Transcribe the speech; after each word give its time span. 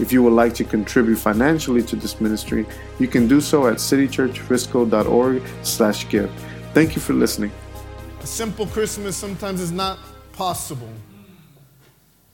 If 0.00 0.12
you 0.12 0.22
would 0.22 0.32
like 0.32 0.54
to 0.54 0.64
contribute 0.64 1.16
financially 1.16 1.82
to 1.84 1.96
this 1.96 2.20
ministry, 2.20 2.66
you 2.98 3.06
can 3.06 3.28
do 3.28 3.40
so 3.40 3.68
at 3.68 3.76
citychurchfrisco.org 3.76 5.42
slash 5.62 6.08
give. 6.08 6.30
Thank 6.72 6.96
you 6.96 7.00
for 7.00 7.12
listening. 7.12 7.52
A 8.20 8.26
simple 8.26 8.66
Christmas 8.66 9.16
sometimes 9.16 9.60
is 9.60 9.70
not 9.70 9.98
possible. 10.32 10.92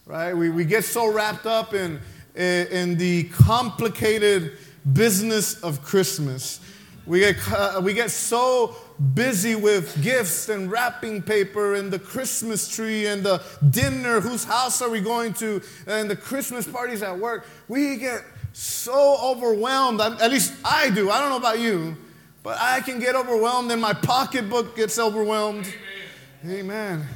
Right? 0.07 0.33
We, 0.33 0.49
we 0.49 0.65
get 0.65 0.85
so 0.85 1.13
wrapped 1.13 1.47
up 1.47 1.75
in, 1.75 2.01
in 2.35 2.97
the 2.97 3.25
complicated 3.25 4.53
business 4.93 5.61
of 5.63 5.83
Christmas. 5.83 6.61
We 7.07 7.21
get, 7.21 7.37
uh, 7.53 7.81
we 7.83 7.93
get 7.93 8.11
so 8.11 8.75
busy 9.15 9.55
with 9.55 10.03
gifts 10.03 10.49
and 10.49 10.71
wrapping 10.71 11.23
paper 11.23 11.75
and 11.75 11.91
the 11.91 11.99
Christmas 11.99 12.69
tree 12.69 13.07
and 13.07 13.23
the 13.23 13.43
dinner, 13.71 14.21
whose 14.21 14.45
house 14.45 14.83
are 14.83 14.91
we 14.91 15.01
going 15.01 15.33
to, 15.35 15.63
and 15.87 16.11
the 16.11 16.17
Christmas 16.17 16.67
parties 16.67 17.03
at 17.03 17.19
work. 17.19 17.47
We 17.69 17.97
get 17.97 18.23
so 18.53 19.17
overwhelmed. 19.23 20.01
At 20.01 20.31
least 20.31 20.53
I 20.65 20.91
do. 20.91 21.11
I 21.11 21.21
don't 21.21 21.31
know 21.31 21.37
about 21.37 21.61
you, 21.61 21.97
but 22.43 22.59
I 22.61 22.81
can 22.81 22.99
get 22.99 23.15
overwhelmed 23.15 23.71
and 23.73 23.81
my 23.81 23.95
pocketbook 23.95 24.77
gets 24.77 24.99
overwhelmed. 24.99 25.73
Amen. 26.47 27.07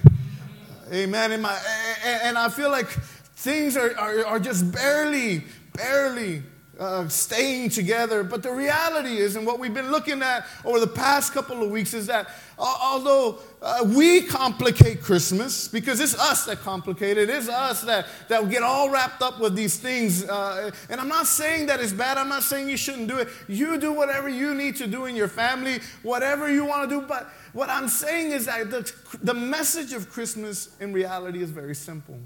Amen. 0.92 1.32
And, 1.32 1.42
my, 1.42 1.58
and 2.04 2.38
I 2.38 2.48
feel 2.48 2.70
like 2.70 2.88
things 2.88 3.76
are, 3.76 3.96
are, 3.98 4.26
are 4.26 4.40
just 4.40 4.72
barely, 4.72 5.44
barely 5.74 6.42
uh, 6.78 7.08
staying 7.08 7.70
together. 7.70 8.24
But 8.24 8.42
the 8.42 8.52
reality 8.52 9.16
is, 9.18 9.36
and 9.36 9.46
what 9.46 9.58
we've 9.58 9.74
been 9.74 9.90
looking 9.90 10.22
at 10.22 10.46
over 10.64 10.80
the 10.80 10.86
past 10.86 11.32
couple 11.32 11.62
of 11.62 11.70
weeks, 11.70 11.94
is 11.94 12.06
that 12.06 12.28
uh, 12.58 12.76
although 12.82 13.38
uh, 13.62 13.84
we 13.84 14.22
complicate 14.22 15.02
Christmas, 15.02 15.68
because 15.68 16.00
it's 16.00 16.18
us 16.18 16.44
that 16.46 16.60
complicate 16.60 17.18
it, 17.18 17.30
it's 17.30 17.48
us 17.48 17.82
that, 17.82 18.06
that 18.28 18.48
get 18.50 18.62
all 18.62 18.90
wrapped 18.90 19.22
up 19.22 19.40
with 19.40 19.54
these 19.54 19.78
things. 19.78 20.24
Uh, 20.24 20.70
and 20.88 21.00
I'm 21.00 21.08
not 21.08 21.26
saying 21.26 21.66
that 21.66 21.80
it's 21.80 21.92
bad, 21.92 22.18
I'm 22.18 22.28
not 22.28 22.42
saying 22.42 22.68
you 22.68 22.76
shouldn't 22.76 23.08
do 23.08 23.18
it. 23.18 23.28
You 23.48 23.78
do 23.78 23.92
whatever 23.92 24.28
you 24.28 24.54
need 24.54 24.76
to 24.76 24.86
do 24.86 25.06
in 25.06 25.16
your 25.16 25.28
family, 25.28 25.80
whatever 26.02 26.50
you 26.50 26.64
want 26.64 26.88
to 26.88 27.00
do. 27.00 27.06
But 27.06 27.28
what 27.52 27.70
I'm 27.70 27.88
saying 27.88 28.32
is 28.32 28.46
that 28.46 28.70
the, 28.70 28.92
the 29.22 29.34
message 29.34 29.92
of 29.92 30.10
Christmas 30.10 30.76
in 30.80 30.92
reality 30.92 31.42
is 31.42 31.50
very 31.50 31.74
simple 31.74 32.18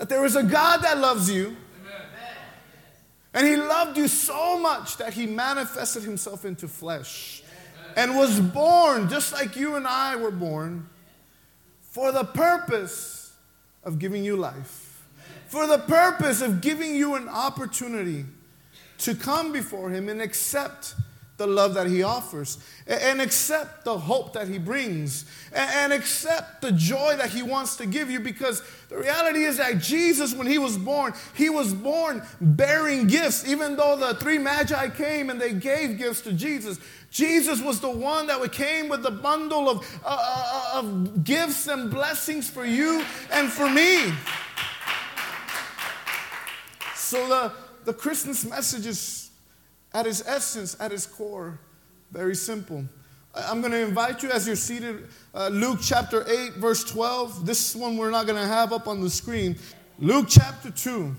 that 0.00 0.08
there 0.08 0.24
is 0.24 0.34
a 0.34 0.42
God 0.42 0.78
that 0.78 0.96
loves 0.96 1.30
you. 1.30 1.54
And 3.32 3.46
he 3.46 3.56
loved 3.56 3.96
you 3.96 4.08
so 4.08 4.58
much 4.58 4.96
that 4.96 5.12
he 5.12 5.26
manifested 5.26 6.02
himself 6.02 6.44
into 6.44 6.66
flesh 6.66 7.42
and 7.96 8.16
was 8.16 8.40
born 8.40 9.08
just 9.08 9.32
like 9.32 9.56
you 9.56 9.76
and 9.76 9.86
I 9.86 10.16
were 10.16 10.30
born 10.30 10.88
for 11.80 12.12
the 12.12 12.24
purpose 12.24 13.32
of 13.84 13.98
giving 13.98 14.24
you 14.24 14.36
life, 14.36 15.06
for 15.46 15.66
the 15.66 15.78
purpose 15.78 16.40
of 16.40 16.60
giving 16.60 16.94
you 16.94 17.14
an 17.14 17.28
opportunity 17.28 18.24
to 18.98 19.14
come 19.14 19.52
before 19.52 19.90
him 19.90 20.08
and 20.08 20.20
accept 20.20 20.94
the 21.40 21.46
love 21.46 21.72
that 21.72 21.86
he 21.86 22.02
offers 22.02 22.58
and 22.86 23.18
accept 23.18 23.86
the 23.86 23.98
hope 23.98 24.34
that 24.34 24.46
he 24.46 24.58
brings 24.58 25.24
and 25.54 25.90
accept 25.90 26.60
the 26.60 26.70
joy 26.70 27.16
that 27.16 27.30
he 27.30 27.42
wants 27.42 27.76
to 27.76 27.86
give 27.86 28.10
you 28.10 28.20
because 28.20 28.62
the 28.90 28.98
reality 28.98 29.44
is 29.44 29.56
that 29.56 29.78
Jesus, 29.78 30.34
when 30.34 30.46
he 30.46 30.58
was 30.58 30.76
born, 30.76 31.14
he 31.34 31.48
was 31.48 31.72
born 31.72 32.22
bearing 32.42 33.06
gifts. 33.06 33.48
Even 33.48 33.74
though 33.74 33.96
the 33.96 34.16
three 34.16 34.36
magi 34.36 34.90
came 34.90 35.30
and 35.30 35.40
they 35.40 35.54
gave 35.54 35.96
gifts 35.96 36.20
to 36.22 36.34
Jesus, 36.34 36.78
Jesus 37.10 37.62
was 37.62 37.80
the 37.80 37.90
one 37.90 38.26
that 38.26 38.52
came 38.52 38.90
with 38.90 39.02
the 39.02 39.10
bundle 39.10 39.70
of, 39.70 40.00
uh, 40.04 40.08
uh, 40.08 40.78
of 40.78 41.24
gifts 41.24 41.68
and 41.68 41.90
blessings 41.90 42.50
for 42.50 42.66
you 42.66 43.02
and 43.32 43.50
for 43.50 43.68
me. 43.70 44.12
So 46.94 47.26
the, 47.26 47.52
the 47.86 47.94
Christmas 47.94 48.44
message 48.44 48.84
is 48.84 49.19
at 49.92 50.06
its 50.06 50.22
essence, 50.26 50.76
at 50.80 50.92
its 50.92 51.06
core, 51.06 51.58
very 52.12 52.34
simple. 52.34 52.84
I'm 53.34 53.60
going 53.60 53.72
to 53.72 53.80
invite 53.80 54.22
you 54.22 54.30
as 54.30 54.46
you're 54.46 54.56
seated, 54.56 55.08
uh, 55.34 55.48
Luke 55.48 55.78
chapter 55.82 56.28
8, 56.28 56.54
verse 56.54 56.82
12. 56.84 57.46
This 57.46 57.76
one 57.76 57.96
we're 57.96 58.10
not 58.10 58.26
going 58.26 58.40
to 58.40 58.48
have 58.48 58.72
up 58.72 58.88
on 58.88 59.00
the 59.00 59.10
screen. 59.10 59.56
Luke 59.98 60.26
chapter 60.28 60.70
2, 60.70 61.14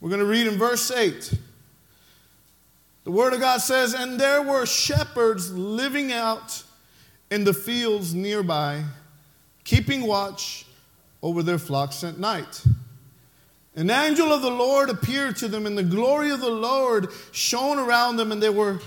we're 0.00 0.08
going 0.08 0.20
to 0.20 0.26
read 0.26 0.46
in 0.46 0.58
verse 0.58 0.90
8. 0.90 1.34
The 3.04 3.10
Word 3.10 3.34
of 3.34 3.40
God 3.40 3.60
says, 3.60 3.94
And 3.94 4.18
there 4.18 4.42
were 4.42 4.64
shepherds 4.64 5.52
living 5.52 6.12
out 6.12 6.62
in 7.30 7.44
the 7.44 7.52
fields 7.52 8.14
nearby, 8.14 8.82
keeping 9.64 10.06
watch 10.06 10.66
over 11.22 11.42
their 11.42 11.58
flocks 11.58 12.04
at 12.04 12.18
night. 12.18 12.64
An 13.74 13.90
angel 13.90 14.32
of 14.32 14.42
the 14.42 14.50
Lord 14.50 14.90
appeared 14.90 15.36
to 15.36 15.48
them, 15.48 15.64
and 15.66 15.76
the 15.78 15.82
glory 15.82 16.30
of 16.30 16.40
the 16.40 16.50
Lord 16.50 17.08
shone 17.30 17.78
around 17.78 18.16
them, 18.16 18.30
and 18.30 18.42
they 18.42 18.50
were 18.50 18.80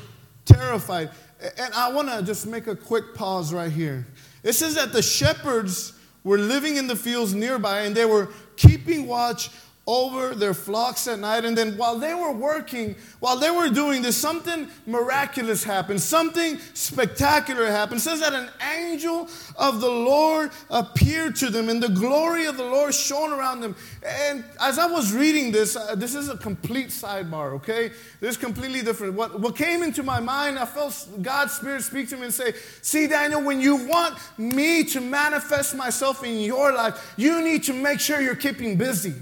terrified. 0.45 1.09
And 1.57 1.73
I 1.73 1.91
want 1.91 2.09
to 2.09 2.21
just 2.21 2.45
make 2.45 2.67
a 2.67 2.75
quick 2.75 3.15
pause 3.15 3.51
right 3.51 3.71
here. 3.71 4.05
It 4.43 4.53
says 4.53 4.75
that 4.75 4.93
the 4.93 5.01
shepherds 5.01 5.93
were 6.23 6.37
living 6.37 6.77
in 6.77 6.87
the 6.87 6.95
fields 6.95 7.33
nearby, 7.33 7.81
and 7.81 7.95
they 7.95 8.05
were 8.05 8.29
keeping 8.57 9.07
watch 9.07 9.49
over 9.87 10.33
their 10.33 10.53
flocks 10.55 11.07
at 11.07 11.19
night. 11.19 11.45
And 11.45 11.55
then 11.55 11.77
while 11.77 11.99
they 11.99 12.13
were 12.15 12.31
working, 12.31 12.95
while 13.19 13.37
they 13.37 13.51
were 13.51 13.69
doing 13.69 14.01
this, 14.01 14.17
something 14.17 14.67
miraculous 14.87 15.63
happened. 15.63 16.01
Something 16.01 16.57
spectacular 16.73 17.67
happened. 17.67 17.99
It 17.99 18.03
says 18.03 18.19
that 18.21 18.33
an 18.33 18.49
angel 18.77 19.29
of 19.57 19.81
the 19.81 19.89
Lord 19.89 20.49
appeared 20.71 21.35
to 21.37 21.49
them, 21.49 21.69
and 21.69 21.81
the 21.81 21.89
glory 21.89 22.47
of 22.47 22.57
the 22.57 22.63
Lord 22.63 22.95
shone 22.95 23.31
around 23.31 23.61
them. 23.61 23.75
And 24.03 24.43
as 24.59 24.79
I 24.79 24.87
was 24.87 25.13
reading 25.13 25.51
this, 25.51 25.75
uh, 25.75 25.93
this 25.95 26.15
is 26.15 26.29
a 26.29 26.37
complete 26.37 26.87
sidebar, 26.87 27.53
okay? 27.53 27.91
This 28.19 28.31
is 28.31 28.37
completely 28.37 28.81
different. 28.81 29.13
What, 29.13 29.39
what 29.39 29.55
came 29.55 29.83
into 29.83 30.01
my 30.01 30.19
mind, 30.19 30.57
I 30.57 30.65
felt 30.65 31.07
God's 31.21 31.53
Spirit 31.53 31.83
speak 31.83 32.09
to 32.09 32.17
me 32.17 32.23
and 32.23 32.33
say, 32.33 32.53
See, 32.81 33.05
Daniel, 33.05 33.43
when 33.43 33.61
you 33.61 33.75
want 33.87 34.17
me 34.37 34.83
to 34.85 34.99
manifest 34.99 35.75
myself 35.75 36.23
in 36.23 36.39
your 36.39 36.73
life, 36.73 37.13
you 37.17 37.41
need 37.43 37.63
to 37.65 37.73
make 37.73 37.99
sure 37.99 38.19
you're 38.19 38.35
keeping 38.35 38.77
busy. 38.77 39.13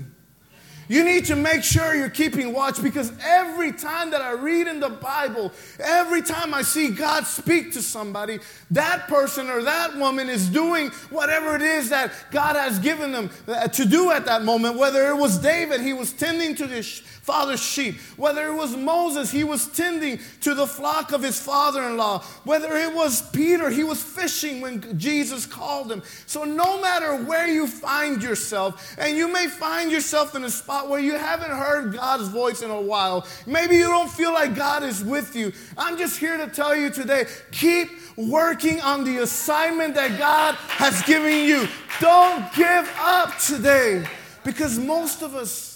You 0.89 1.03
need 1.03 1.25
to 1.25 1.35
make 1.35 1.63
sure 1.63 1.95
you're 1.95 2.09
keeping 2.09 2.53
watch 2.53 2.81
because 2.83 3.11
every 3.23 3.71
time 3.71 4.11
that 4.11 4.21
I 4.21 4.31
read 4.31 4.67
in 4.67 4.79
the 4.79 4.89
Bible, 4.89 5.53
every 5.79 6.21
time 6.21 6.53
I 6.53 6.61
see 6.61 6.89
God 6.89 7.25
speak 7.25 7.71
to 7.73 7.81
somebody, 7.81 8.39
that 8.71 9.07
person 9.07 9.49
or 9.49 9.63
that 9.63 9.95
woman 9.95 10.29
is 10.29 10.49
doing 10.49 10.89
whatever 11.09 11.55
it 11.55 11.61
is 11.61 11.89
that 11.89 12.11
God 12.31 12.55
has 12.55 12.79
given 12.79 13.11
them 13.11 13.29
uh, 13.47 13.67
to 13.69 13.85
do 13.85 14.11
at 14.11 14.25
that 14.25 14.44
moment. 14.44 14.77
Whether 14.77 15.07
it 15.07 15.16
was 15.16 15.38
David, 15.38 15.79
he 15.79 15.94
was 15.94 16.11
tending 16.11 16.55
to 16.55 16.67
his 16.67 17.00
father's 17.00 17.63
sheep. 17.63 17.95
Whether 18.17 18.47
it 18.47 18.53
was 18.53 18.75
Moses, 18.75 19.31
he 19.31 19.45
was 19.45 19.67
tending 19.67 20.19
to 20.41 20.53
the 20.53 20.67
flock 20.67 21.13
of 21.13 21.23
his 21.23 21.39
father 21.39 21.83
in 21.83 21.95
law. 21.95 22.19
Whether 22.44 22.75
it 22.75 22.94
was 22.94 23.21
Peter, 23.29 23.69
he 23.69 23.85
was 23.85 24.03
fishing 24.03 24.59
when 24.59 25.00
Jesus 25.00 25.45
called 25.45 25.89
him. 25.89 26.03
So, 26.25 26.44
no 26.44 26.81
matter 26.81 27.23
where 27.23 27.47
you 27.47 27.67
find 27.67 28.21
yourself, 28.21 28.95
and 28.97 29.15
you 29.15 29.31
may 29.31 29.47
find 29.47 29.89
yourself 29.91 30.35
in 30.35 30.44
a 30.44 30.50
spot 30.50 30.72
where 30.81 31.00
you 31.00 31.17
haven't 31.17 31.51
heard 31.51 31.94
God's 31.94 32.28
voice 32.28 32.61
in 32.61 32.69
a 32.69 32.81
while, 32.81 33.27
maybe 33.45 33.75
you 33.75 33.88
don't 33.88 34.09
feel 34.09 34.33
like 34.33 34.56
God 34.56 34.83
is 34.83 35.03
with 35.03 35.36
you. 35.36 35.53
I'm 35.77 35.97
just 35.97 36.19
here 36.19 36.38
to 36.38 36.47
tell 36.47 36.75
you 36.75 36.89
today 36.89 37.25
keep 37.51 37.89
working 38.18 38.81
on 38.81 39.03
the 39.03 39.18
assignment 39.18 39.95
that 39.95 40.18
God 40.18 40.56
has 40.56 41.01
given 41.03 41.47
you. 41.47 41.68
Don't 42.00 42.53
give 42.56 42.92
up 43.00 43.38
today 43.38 44.06
because 44.44 44.77
most 44.77 45.21
of 45.21 45.36
us 45.36 45.74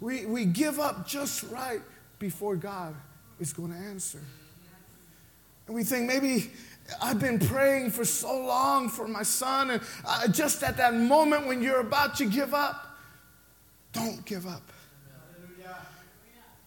we, 0.00 0.26
we 0.26 0.44
give 0.44 0.78
up 0.78 1.06
just 1.06 1.44
right 1.50 1.80
before 2.18 2.56
God 2.56 2.94
is 3.40 3.52
going 3.52 3.72
to 3.72 3.78
answer. 3.78 4.20
And 5.66 5.74
we 5.74 5.84
think 5.84 6.06
maybe 6.06 6.50
I've 7.02 7.20
been 7.20 7.38
praying 7.38 7.90
for 7.90 8.04
so 8.04 8.40
long 8.46 8.88
for 8.88 9.06
my 9.06 9.22
son, 9.22 9.70
and 9.70 9.82
uh, 10.06 10.28
just 10.28 10.62
at 10.62 10.76
that 10.78 10.94
moment 10.94 11.46
when 11.46 11.62
you're 11.62 11.80
about 11.80 12.16
to 12.16 12.26
give 12.26 12.54
up, 12.54 12.87
don't 13.98 14.24
give 14.24 14.46
up. 14.46 14.62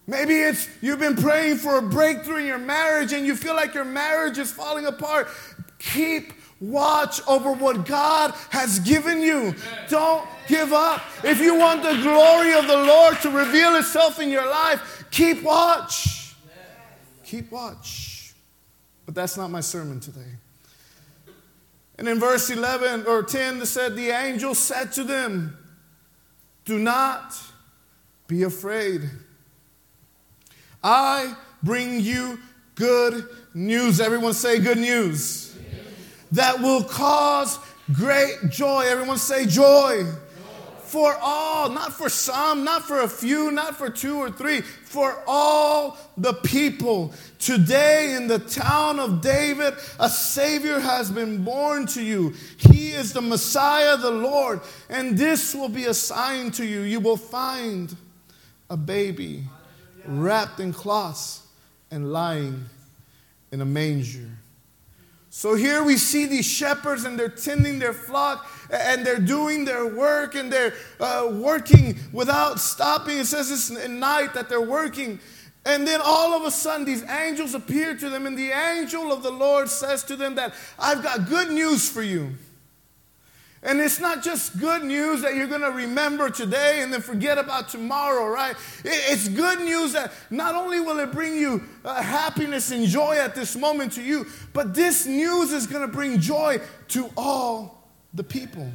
Maybe 0.07 0.33
it's 0.33 0.67
you've 0.81 0.99
been 0.99 1.15
praying 1.15 1.57
for 1.57 1.77
a 1.77 1.81
breakthrough 1.81 2.37
in 2.37 2.45
your 2.45 2.57
marriage 2.57 3.13
and 3.13 3.25
you 3.25 3.35
feel 3.35 3.55
like 3.55 3.73
your 3.73 3.85
marriage 3.85 4.37
is 4.37 4.51
falling 4.51 4.85
apart. 4.85 5.29
Keep 5.79 6.33
Watch 6.61 7.27
over 7.27 7.51
what 7.53 7.87
God 7.87 8.35
has 8.51 8.77
given 8.79 9.19
you. 9.19 9.55
Don't 9.89 10.27
give 10.47 10.71
up. 10.71 11.01
If 11.23 11.41
you 11.41 11.55
want 11.55 11.81
the 11.81 11.99
glory 12.03 12.53
of 12.53 12.67
the 12.67 12.77
Lord 12.77 13.19
to 13.21 13.31
reveal 13.31 13.75
itself 13.77 14.19
in 14.19 14.29
your 14.29 14.47
life, 14.47 15.05
keep 15.09 15.41
watch. 15.41 16.35
Keep 17.25 17.51
watch. 17.51 18.35
But 19.07 19.15
that's 19.15 19.37
not 19.37 19.49
my 19.49 19.61
sermon 19.61 19.99
today. 19.99 20.35
And 21.97 22.07
in 22.07 22.19
verse 22.19 22.51
11 22.51 23.07
or 23.07 23.23
10, 23.23 23.61
it 23.61 23.65
said, 23.65 23.95
The 23.95 24.11
angel 24.11 24.53
said 24.53 24.91
to 24.93 25.03
them, 25.03 25.57
Do 26.65 26.77
not 26.79 27.35
be 28.27 28.43
afraid. 28.43 29.09
I 30.83 31.35
bring 31.63 31.99
you 31.99 32.39
good 32.75 33.27
news. 33.53 33.99
Everyone 33.99 34.33
say 34.33 34.59
good 34.59 34.77
news. 34.77 35.55
That 36.31 36.59
will 36.61 36.83
cause 36.83 37.59
great 37.93 38.37
joy. 38.49 38.83
Everyone 38.85 39.17
say 39.17 39.45
joy. 39.45 40.05
For 40.91 41.15
all, 41.21 41.69
not 41.69 41.93
for 41.93 42.09
some, 42.09 42.65
not 42.65 42.83
for 42.83 42.99
a 42.99 43.07
few, 43.07 43.49
not 43.49 43.77
for 43.77 43.89
two 43.89 44.17
or 44.17 44.29
three, 44.29 44.59
for 44.59 45.23
all 45.25 45.97
the 46.17 46.33
people. 46.33 47.13
Today 47.39 48.15
in 48.15 48.27
the 48.27 48.39
town 48.39 48.99
of 48.99 49.21
David, 49.21 49.75
a 50.01 50.09
Savior 50.09 50.81
has 50.81 51.09
been 51.09 51.45
born 51.45 51.85
to 51.87 52.03
you. 52.03 52.33
He 52.57 52.89
is 52.89 53.13
the 53.13 53.21
Messiah, 53.21 53.95
the 53.95 54.11
Lord. 54.11 54.59
And 54.89 55.17
this 55.17 55.55
will 55.55 55.69
be 55.69 55.85
a 55.85 55.93
sign 55.93 56.51
to 56.51 56.65
you. 56.65 56.81
You 56.81 56.99
will 56.99 57.15
find 57.15 57.95
a 58.69 58.75
baby 58.75 59.45
wrapped 60.05 60.59
in 60.59 60.73
cloths 60.73 61.47
and 61.89 62.11
lying 62.11 62.65
in 63.53 63.61
a 63.61 63.65
manger. 63.65 64.27
So 65.33 65.55
here 65.55 65.81
we 65.81 65.95
see 65.95 66.25
these 66.25 66.45
shepherds 66.45 67.05
and 67.05 67.17
they're 67.17 67.29
tending 67.29 67.79
their 67.79 67.93
flock 67.93 68.45
and 68.69 69.05
they're 69.05 69.17
doing 69.17 69.63
their 69.63 69.87
work 69.87 70.35
and 70.35 70.51
they're 70.51 70.73
uh, 70.99 71.29
working 71.31 71.97
without 72.11 72.59
stopping. 72.59 73.17
It 73.17 73.27
says 73.27 73.49
it's 73.49 73.71
at 73.71 73.89
night 73.89 74.33
that 74.33 74.49
they're 74.49 74.59
working. 74.59 75.21
And 75.65 75.87
then 75.87 76.01
all 76.03 76.33
of 76.33 76.43
a 76.43 76.51
sudden, 76.51 76.85
these 76.85 77.03
angels 77.09 77.53
appear 77.53 77.95
to 77.95 78.09
them, 78.09 78.25
and 78.25 78.37
the 78.37 78.49
angel 78.49 79.13
of 79.13 79.23
the 79.23 79.31
Lord 79.31 79.69
says 79.69 80.03
to 80.05 80.17
them 80.17 80.35
that 80.35 80.53
I've 80.77 81.01
got 81.01 81.29
good 81.29 81.51
news 81.51 81.87
for 81.87 82.01
you. 82.01 82.31
And 83.63 83.79
it's 83.79 83.99
not 83.99 84.23
just 84.23 84.59
good 84.59 84.83
news 84.83 85.21
that 85.21 85.35
you're 85.35 85.47
going 85.47 85.61
to 85.61 85.69
remember 85.71 86.31
today 86.31 86.81
and 86.81 86.91
then 86.91 87.01
forget 87.01 87.37
about 87.37 87.69
tomorrow, 87.69 88.27
right? 88.27 88.55
It's 88.83 89.27
good 89.27 89.59
news 89.59 89.93
that 89.93 90.11
not 90.31 90.55
only 90.55 90.79
will 90.79 90.97
it 90.97 91.11
bring 91.11 91.35
you 91.35 91.63
uh, 91.85 92.01
happiness 92.01 92.71
and 92.71 92.87
joy 92.87 93.17
at 93.17 93.35
this 93.35 93.55
moment 93.55 93.93
to 93.93 94.01
you, 94.01 94.25
but 94.53 94.73
this 94.73 95.05
news 95.05 95.53
is 95.53 95.67
going 95.67 95.83
to 95.83 95.87
bring 95.87 96.19
joy 96.19 96.59
to 96.89 97.11
all 97.15 97.87
the 98.15 98.23
people. 98.23 98.67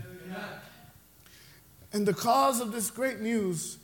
And 1.93 2.07
the 2.07 2.15
cause 2.15 2.61
of 2.61 2.73
this 2.73 2.91
great 2.91 3.21
news 3.21 3.79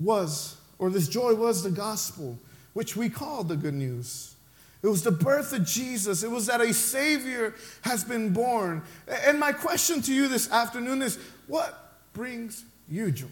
was, 0.00 0.56
or 0.78 0.90
this 0.90 1.08
joy 1.08 1.34
was 1.34 1.62
the 1.62 1.70
gospel, 1.70 2.38
which 2.72 2.96
we 2.96 3.10
call 3.10 3.44
the 3.44 3.56
good 3.56 3.74
news. 3.74 4.34
It 4.82 4.88
was 4.88 5.02
the 5.02 5.12
birth 5.12 5.52
of 5.52 5.64
Jesus. 5.64 6.24
It 6.24 6.30
was 6.30 6.46
that 6.46 6.60
a 6.60 6.74
Savior 6.74 7.54
has 7.82 8.02
been 8.02 8.32
born. 8.32 8.82
And 9.26 9.38
my 9.38 9.52
question 9.52 10.02
to 10.02 10.12
you 10.12 10.26
this 10.26 10.50
afternoon 10.50 11.02
is 11.02 11.18
what 11.46 11.94
brings 12.12 12.64
you 12.88 13.10
joy? 13.12 13.26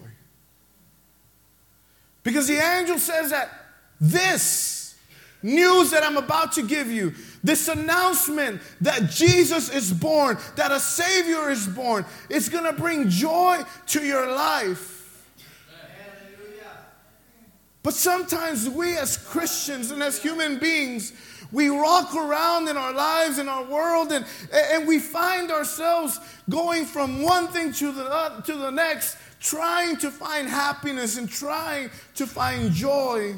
Because 2.23 2.47
the 2.47 2.58
angel 2.58 2.99
says 2.99 3.31
that 3.31 3.50
this 4.00 4.97
news 5.43 5.91
that 5.91 6.05
I'm 6.05 6.19
about 6.19 6.52
to 6.52 6.62
give 6.62 6.88
you, 6.88 7.14
this 7.43 7.67
announcement 7.69 8.61
that 8.82 9.11
Jesus 9.11 9.70
is 9.70 9.93
born, 9.93 10.38
that 10.56 10.70
a 10.70 10.79
Savior 10.79 11.50
is 11.50 11.67
born, 11.67 12.05
it's 12.29 12.49
going 12.49 12.64
to 12.64 12.73
bring 12.73 13.08
joy 13.08 13.61
to 13.87 14.05
your 14.05 14.31
life. 14.31 14.99
But 17.82 17.94
sometimes 17.94 18.69
we 18.69 18.97
as 18.99 19.17
Christians 19.17 19.91
and 19.91 20.02
as 20.02 20.20
human 20.20 20.58
beings, 20.58 21.14
we 21.52 21.69
rock 21.69 22.14
around 22.14 22.69
in 22.69 22.76
our 22.76 22.93
lives, 22.93 23.38
in 23.38 23.49
our 23.49 23.64
world, 23.64 24.12
and, 24.12 24.25
and 24.52 24.87
we 24.87 24.99
find 24.99 25.50
ourselves 25.50 26.20
going 26.49 26.85
from 26.85 27.23
one 27.23 27.49
thing 27.49 27.73
to 27.75 27.93
the, 27.93 28.43
to 28.47 28.56
the 28.56 28.70
next, 28.70 29.17
trying 29.41 29.97
to 29.97 30.11
find 30.11 30.49
happiness 30.49 31.17
and 31.17 31.29
trying 31.29 31.91
to 32.14 32.26
find 32.26 32.70
joy 32.73 33.35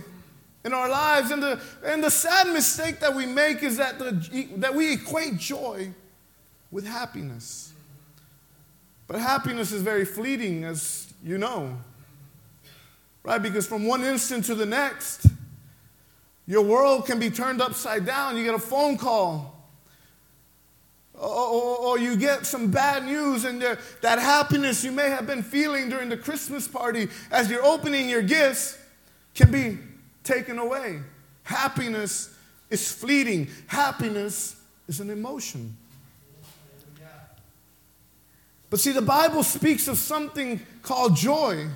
in 0.64 0.72
our 0.72 0.88
lives. 0.88 1.30
And 1.30 1.42
the, 1.42 1.60
and 1.84 2.02
the 2.02 2.10
sad 2.10 2.48
mistake 2.48 3.00
that 3.00 3.14
we 3.14 3.26
make 3.26 3.62
is 3.62 3.76
that, 3.78 3.98
the, 3.98 4.48
that 4.56 4.74
we 4.74 4.92
equate 4.92 5.38
joy 5.38 5.90
with 6.70 6.86
happiness. 6.86 7.72
But 9.06 9.20
happiness 9.20 9.72
is 9.72 9.82
very 9.82 10.04
fleeting, 10.04 10.64
as 10.64 11.12
you 11.24 11.38
know, 11.38 11.78
right? 13.22 13.42
Because 13.42 13.66
from 13.66 13.86
one 13.86 14.02
instant 14.02 14.44
to 14.46 14.54
the 14.54 14.66
next, 14.66 15.26
your 16.46 16.62
world 16.62 17.06
can 17.06 17.18
be 17.18 17.30
turned 17.30 17.62
upside 17.62 18.04
down. 18.04 18.36
You 18.36 18.44
get 18.44 18.54
a 18.54 18.58
phone 18.58 18.98
call. 18.98 19.50
Or, 21.14 21.28
or, 21.28 21.76
or 21.78 21.98
you 21.98 22.16
get 22.16 22.46
some 22.46 22.70
bad 22.70 23.04
news, 23.04 23.44
and 23.44 23.62
that 23.62 24.18
happiness 24.18 24.82
you 24.82 24.90
may 24.90 25.08
have 25.08 25.26
been 25.26 25.42
feeling 25.42 25.88
during 25.88 26.08
the 26.08 26.16
Christmas 26.16 26.66
party 26.66 27.08
as 27.30 27.48
you're 27.48 27.64
opening 27.64 28.08
your 28.08 28.22
gifts 28.22 28.76
can 29.34 29.50
be 29.50 29.78
taken 30.24 30.58
away. 30.58 31.00
Happiness 31.44 32.34
is 32.70 32.90
fleeting, 32.90 33.48
happiness 33.66 34.56
is 34.88 35.00
an 35.00 35.10
emotion. 35.10 35.76
But 38.68 38.80
see, 38.80 38.92
the 38.92 39.02
Bible 39.02 39.42
speaks 39.42 39.86
of 39.86 39.98
something 39.98 40.58
called 40.80 41.14
joy. 41.14 41.68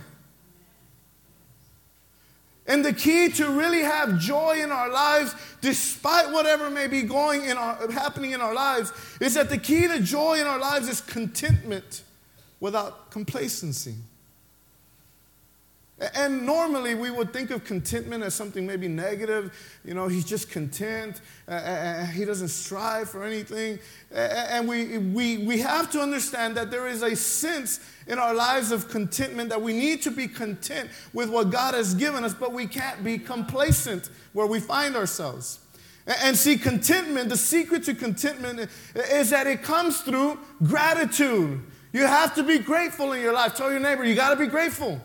And 2.68 2.84
the 2.84 2.92
key 2.92 3.28
to 3.30 3.48
really 3.48 3.82
have 3.82 4.18
joy 4.18 4.60
in 4.62 4.72
our 4.72 4.90
lives, 4.90 5.34
despite 5.60 6.30
whatever 6.30 6.68
may 6.68 6.88
be 6.88 7.02
going 7.02 7.44
in 7.44 7.56
our, 7.56 7.90
happening 7.92 8.32
in 8.32 8.40
our 8.40 8.54
lives, 8.54 8.92
is 9.20 9.34
that 9.34 9.48
the 9.48 9.58
key 9.58 9.86
to 9.86 10.00
joy 10.00 10.40
in 10.40 10.46
our 10.46 10.58
lives 10.58 10.88
is 10.88 11.00
contentment 11.00 12.02
without 12.58 13.10
complacency. 13.10 13.94
And 16.14 16.44
normally 16.44 16.94
we 16.94 17.10
would 17.10 17.32
think 17.32 17.50
of 17.50 17.64
contentment 17.64 18.22
as 18.22 18.34
something 18.34 18.66
maybe 18.66 18.86
negative. 18.86 19.78
You 19.82 19.94
know, 19.94 20.08
he's 20.08 20.26
just 20.26 20.50
content. 20.50 21.22
Uh, 21.48 21.52
uh, 21.52 22.06
he 22.06 22.26
doesn't 22.26 22.48
strive 22.48 23.08
for 23.08 23.24
anything. 23.24 23.78
Uh, 24.14 24.18
and 24.18 24.68
we, 24.68 24.98
we, 24.98 25.38
we 25.38 25.58
have 25.60 25.90
to 25.92 26.00
understand 26.00 26.54
that 26.58 26.70
there 26.70 26.86
is 26.86 27.02
a 27.02 27.16
sense 27.16 27.80
in 28.06 28.18
our 28.18 28.34
lives 28.34 28.72
of 28.72 28.90
contentment 28.90 29.48
that 29.48 29.62
we 29.62 29.72
need 29.72 30.02
to 30.02 30.10
be 30.10 30.28
content 30.28 30.90
with 31.14 31.30
what 31.30 31.48
God 31.48 31.72
has 31.72 31.94
given 31.94 32.24
us, 32.24 32.34
but 32.34 32.52
we 32.52 32.66
can't 32.66 33.02
be 33.02 33.16
complacent 33.16 34.10
where 34.34 34.46
we 34.46 34.60
find 34.60 34.96
ourselves. 34.96 35.60
And 36.06 36.36
see, 36.36 36.58
contentment, 36.58 37.30
the 37.30 37.38
secret 37.38 37.84
to 37.84 37.94
contentment 37.94 38.70
is 38.94 39.30
that 39.30 39.46
it 39.46 39.62
comes 39.62 40.02
through 40.02 40.38
gratitude. 40.62 41.62
You 41.94 42.06
have 42.06 42.34
to 42.34 42.42
be 42.42 42.58
grateful 42.58 43.12
in 43.12 43.22
your 43.22 43.32
life. 43.32 43.54
Tell 43.54 43.70
your 43.70 43.80
neighbor, 43.80 44.04
you 44.04 44.14
got 44.14 44.30
to 44.30 44.36
be 44.36 44.46
grateful. 44.46 45.00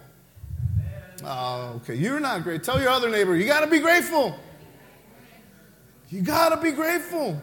Oh, 1.24 1.74
okay. 1.78 1.96
You're 1.96 2.20
not 2.20 2.44
great. 2.44 2.64
Tell 2.64 2.80
your 2.80 2.90
other 2.90 3.10
neighbor, 3.10 3.36
you 3.36 3.46
got 3.46 3.62
to 3.62 3.68
be 3.68 3.80
grateful. 3.80 4.38
You 6.10 6.22
got 6.22 6.50
to 6.50 6.58
be 6.58 6.72
grateful. 6.72 7.40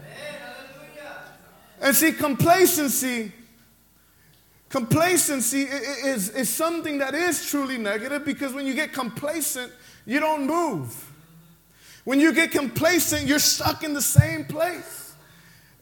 And 1.80 1.94
see, 1.94 2.12
complacency, 2.12 3.32
complacency 4.68 5.62
is, 5.62 6.30
is 6.30 6.48
something 6.48 6.98
that 6.98 7.14
is 7.14 7.48
truly 7.48 7.78
negative 7.78 8.24
because 8.24 8.52
when 8.52 8.66
you 8.66 8.74
get 8.74 8.92
complacent, 8.92 9.72
you 10.04 10.18
don't 10.18 10.46
move. 10.46 11.12
When 12.04 12.20
you 12.20 12.32
get 12.32 12.50
complacent, 12.50 13.26
you're 13.26 13.38
stuck 13.38 13.84
in 13.84 13.94
the 13.94 14.02
same 14.02 14.44
place. 14.44 14.97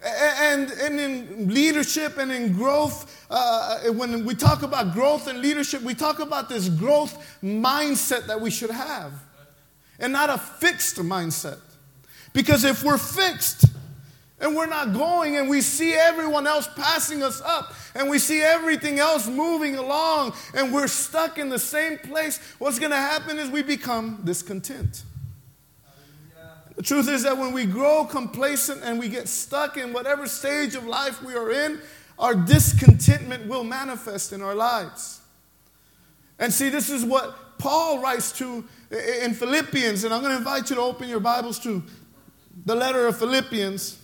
And, 0.04 0.70
and 0.70 1.00
in 1.00 1.48
leadership 1.52 2.18
and 2.18 2.30
in 2.30 2.52
growth, 2.52 3.26
uh, 3.30 3.80
when 3.92 4.24
we 4.24 4.34
talk 4.34 4.62
about 4.62 4.92
growth 4.92 5.26
and 5.26 5.40
leadership, 5.40 5.82
we 5.82 5.94
talk 5.94 6.20
about 6.20 6.48
this 6.48 6.68
growth 6.68 7.38
mindset 7.42 8.26
that 8.26 8.40
we 8.40 8.50
should 8.50 8.70
have 8.70 9.12
and 9.98 10.12
not 10.12 10.30
a 10.30 10.38
fixed 10.38 10.96
mindset. 10.96 11.58
Because 12.32 12.64
if 12.64 12.84
we're 12.84 12.98
fixed 12.98 13.64
and 14.40 14.54
we're 14.54 14.66
not 14.66 14.92
going 14.92 15.36
and 15.36 15.48
we 15.48 15.62
see 15.62 15.94
everyone 15.94 16.46
else 16.46 16.68
passing 16.76 17.22
us 17.22 17.40
up 17.40 17.72
and 17.94 18.10
we 18.10 18.18
see 18.18 18.42
everything 18.42 18.98
else 18.98 19.26
moving 19.26 19.76
along 19.76 20.34
and 20.54 20.72
we're 20.72 20.88
stuck 20.88 21.38
in 21.38 21.48
the 21.48 21.58
same 21.58 21.98
place, 21.98 22.38
what's 22.58 22.78
going 22.78 22.90
to 22.90 22.96
happen 22.96 23.38
is 23.38 23.48
we 23.48 23.62
become 23.62 24.20
discontent. 24.24 25.04
The 26.76 26.82
truth 26.82 27.08
is 27.08 27.22
that 27.22 27.36
when 27.36 27.52
we 27.52 27.64
grow 27.64 28.04
complacent 28.04 28.82
and 28.84 28.98
we 28.98 29.08
get 29.08 29.28
stuck 29.28 29.78
in 29.78 29.92
whatever 29.92 30.26
stage 30.26 30.74
of 30.74 30.84
life 30.84 31.22
we 31.22 31.34
are 31.34 31.50
in, 31.50 31.80
our 32.18 32.34
discontentment 32.34 33.46
will 33.46 33.64
manifest 33.64 34.32
in 34.32 34.42
our 34.42 34.54
lives. 34.54 35.20
And 36.38 36.52
see, 36.52 36.68
this 36.68 36.90
is 36.90 37.04
what 37.04 37.58
Paul 37.58 38.00
writes 38.02 38.30
to 38.38 38.62
in 39.22 39.32
Philippians, 39.32 40.04
and 40.04 40.12
I'm 40.12 40.20
going 40.20 40.32
to 40.32 40.38
invite 40.38 40.68
you 40.68 40.76
to 40.76 40.82
open 40.82 41.08
your 41.08 41.20
Bibles 41.20 41.58
to 41.60 41.82
the 42.66 42.74
letter 42.74 43.06
of 43.06 43.18
Philippians. 43.18 43.98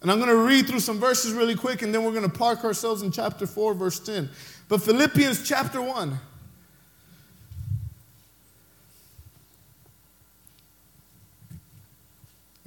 And 0.00 0.10
I'm 0.10 0.18
going 0.18 0.30
to 0.30 0.36
read 0.36 0.66
through 0.66 0.80
some 0.80 0.98
verses 0.98 1.32
really 1.32 1.56
quick, 1.56 1.82
and 1.82 1.94
then 1.94 2.04
we're 2.04 2.12
going 2.12 2.28
to 2.28 2.38
park 2.38 2.64
ourselves 2.64 3.02
in 3.02 3.10
chapter 3.12 3.46
4, 3.46 3.74
verse 3.74 3.98
10. 4.00 4.28
But 4.68 4.82
Philippians 4.82 5.48
chapter 5.48 5.80
1. 5.80 6.18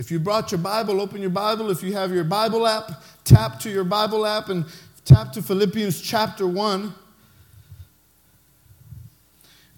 If 0.01 0.09
you 0.09 0.19
brought 0.19 0.51
your 0.51 0.57
Bible, 0.57 0.99
open 0.99 1.21
your 1.21 1.29
Bible. 1.29 1.69
If 1.69 1.83
you 1.83 1.93
have 1.93 2.11
your 2.11 2.23
Bible 2.23 2.65
app, 2.65 3.03
tap 3.23 3.59
to 3.59 3.69
your 3.69 3.83
Bible 3.83 4.25
app 4.25 4.49
and 4.49 4.65
tap 5.05 5.31
to 5.33 5.43
Philippians 5.43 6.01
chapter 6.01 6.47
1. 6.47 6.91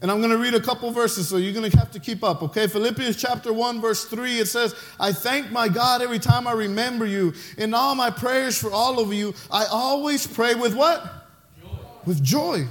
And 0.02 0.10
I'm 0.10 0.20
going 0.20 0.32
to 0.32 0.38
read 0.38 0.54
a 0.54 0.62
couple 0.62 0.90
verses, 0.92 1.28
so 1.28 1.36
you're 1.36 1.52
going 1.52 1.70
to 1.70 1.78
have 1.78 1.92
to 1.92 2.00
keep 2.00 2.24
up, 2.24 2.42
okay? 2.42 2.68
Philippians 2.68 3.18
chapter 3.18 3.52
1, 3.52 3.82
verse 3.82 4.06
3, 4.06 4.40
it 4.40 4.46
says, 4.46 4.74
I 4.98 5.12
thank 5.12 5.52
my 5.52 5.68
God 5.68 6.02
every 6.02 6.20
time 6.20 6.48
I 6.48 6.54
remember 6.54 7.06
you. 7.06 7.34
In 7.58 7.74
all 7.74 7.94
my 7.94 8.10
prayers 8.10 8.58
for 8.58 8.72
all 8.72 9.02
of 9.02 9.12
you, 9.12 9.34
I 9.52 9.66
always 9.66 10.26
pray 10.26 10.56
with 10.56 10.74
what? 10.74 11.04
Joy. 11.62 11.70
With 12.06 12.24
joy. 12.24 12.66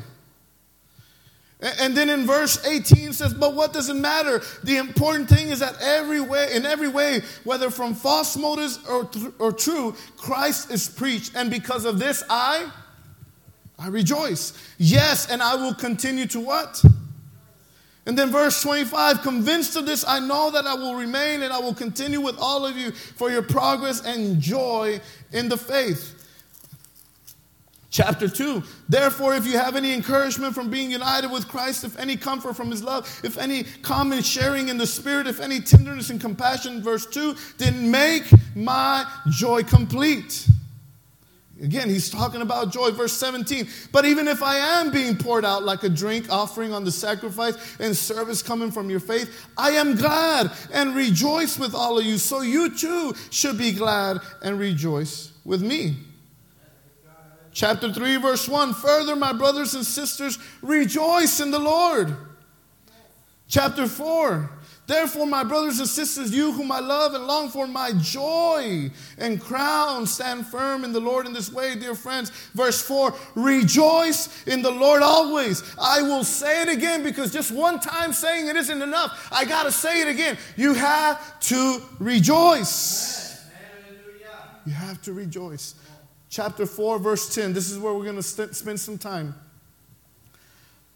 And 1.63 1.97
then 1.97 2.11
in 2.11 2.27
verse 2.27 2.65
18 2.67 3.13
says, 3.13 3.33
But 3.33 3.55
what 3.55 3.73
does 3.73 3.89
it 3.89 3.95
matter? 3.95 4.43
The 4.65 4.79
important 4.79 5.29
thing 5.29 5.51
is 5.51 5.61
that 5.61 5.77
every 5.81 6.21
way, 6.21 6.49
in 6.55 6.67
every 6.67 6.89
way, 6.89 7.23
whether 7.45 7.71
from 7.71 7.95
false 7.95 8.37
motives 8.37 8.81
or, 8.89 9.09
or 9.39 9.53
true, 9.53 9.95
Christ 10.17 10.73
is 10.73 10.89
preached. 10.89 11.37
And 11.37 11.51
because 11.51 11.85
of 11.85 12.01
this, 12.01 12.25
I, 12.29 12.69
I 13.79 13.89
rejoice. 13.89 14.55
Yes, 14.79 15.31
and 15.31 15.41
I 15.41 15.55
will 15.55 15.75
continue 15.75 16.27
to 16.27 16.41
what? 16.41 16.83
And 18.07 18.19
then 18.19 18.31
verse 18.31 18.61
25, 18.63 19.23
convinced 19.23 19.77
of 19.77 19.87
this, 19.87 20.05
I 20.07 20.19
know 20.19 20.51
that 20.51 20.67
I 20.67 20.75
will 20.75 20.97
remain 20.97 21.43
and 21.43 21.53
I 21.53 21.61
will 21.61 21.75
continue 21.75 22.21
with 22.21 22.37
all 22.39 22.67
of 22.67 22.77
you 22.77 22.91
for 22.91 23.31
your 23.31 23.43
progress 23.43 24.05
and 24.05 24.41
joy 24.41 25.01
in 25.31 25.49
the 25.49 25.57
faith. 25.57 26.22
Chapter 27.93 28.27
2, 28.27 28.63
therefore, 28.89 29.35
if 29.35 29.47
you 29.47 29.59
have 29.59 29.77
any 29.77 29.93
encouragement 29.93 30.55
from 30.55 30.71
being 30.71 30.91
united 30.91 31.31
with 31.31 31.47
Christ, 31.47 31.85
if 31.85 31.99
any 31.99 32.17
comfort 32.17 32.57
from 32.57 32.71
his 32.71 32.83
love, 32.83 33.07
if 33.23 33.39
any 33.39 33.65
common 33.83 34.23
sharing 34.23 34.69
in 34.69 34.79
the 34.79 34.87
Spirit, 34.87 35.27
if 35.27 35.41
any 35.41 35.61
tenderness 35.61 36.11
and 36.11 36.21
compassion, 36.21 36.83
verse 36.83 37.07
2, 37.07 37.37
then 37.59 37.91
make 37.91 38.25
my 38.57 39.05
joy 39.29 39.63
complete 39.63 40.49
Again, 41.63 41.89
he's 41.89 42.11
talking 42.11 42.43
about 42.43 42.73
joy. 42.73 42.91
Verse 42.91 43.13
17. 43.13 43.69
But 43.93 44.05
even 44.05 44.27
if 44.27 44.43
I 44.43 44.57
am 44.57 44.91
being 44.91 45.17
poured 45.17 45.45
out 45.45 45.63
like 45.63 45.85
a 45.85 45.89
drink 45.89 46.27
offering 46.29 46.73
on 46.73 46.85
the 46.85 46.91
sacrifice 46.91 47.57
and 47.79 47.97
service 47.97 48.43
coming 48.43 48.73
from 48.73 48.91
your 48.91 48.99
faith, 48.99 49.47
I 49.57 49.71
am 49.73 49.95
glad 49.95 50.51
and 50.73 50.97
rejoice 50.97 51.59
with 51.59 51.73
all 51.73 51.99
of 51.99 52.05
you. 52.05 52.19
So 52.19 52.43
you 52.43 52.77
too 52.77 53.15
should 53.31 53.59
be 53.59 53.71
glad 53.73 54.19
and 54.43 54.59
rejoice 54.59 55.31
with 55.45 55.63
me. 55.63 55.97
Chapter 57.53 57.93
3, 57.93 58.17
verse 58.17 58.49
1. 58.49 58.75
Further, 58.75 59.15
my 59.15 59.33
brothers 59.33 59.75
and 59.75 59.85
sisters, 59.85 60.39
rejoice 60.63 61.41
in 61.41 61.51
the 61.51 61.59
Lord. 61.59 62.17
Chapter 63.49 63.87
4. 63.87 64.51
Therefore, 64.87 65.27
my 65.27 65.45
brothers 65.45 65.79
and 65.79 65.89
sisters, 65.89 66.35
you 66.35 66.51
whom 66.53 66.73
I 66.73 66.81
love 66.81 67.15
and 67.15 67.27
long 67.27 67.49
for, 67.51 67.67
my 67.69 67.93
joy 67.93 68.91
and 69.17 69.41
crown, 69.41 70.07
stand 70.07 70.47
firm 70.47 70.85
in 70.85 70.93
the 70.93 71.01
Lord 71.01 71.25
in 71.25 71.33
this 71.33 71.53
way, 71.53 71.77
dear 71.77 71.95
friends. 71.95 72.31
Verse 72.55 72.83
4 72.83 73.15
Rejoice 73.37 74.45
in 74.47 74.61
the 74.61 74.71
Lord 74.71 75.03
always. 75.03 75.63
I 75.81 76.03
will 76.03 76.25
say 76.25 76.63
it 76.63 76.69
again 76.69 77.05
because 77.05 77.33
just 77.33 77.53
one 77.53 77.79
time 77.79 78.13
saying 78.13 78.49
it 78.49 78.57
isn't 78.57 78.83
enough. 78.83 79.29
I 79.31 79.45
got 79.45 79.63
to 79.65 79.73
say 79.73 80.01
it 80.03 80.09
again. 80.09 80.37
You 80.57 80.75
have 80.75 81.41
to 81.41 81.81
rejoice. 82.01 83.41
You 84.67 84.73
have 84.73 85.01
to 85.03 85.13
rejoice. 85.13 85.75
Chapter 86.33 86.65
4, 86.65 86.99
verse 86.99 87.35
10. 87.35 87.53
This 87.53 87.71
is 87.71 87.79
where 87.79 87.93
we're 87.93 88.05
going 88.05 88.17
to 88.17 88.23
st- 88.23 88.55
spend 88.55 88.81
some 88.81 88.97
time. 88.97 89.35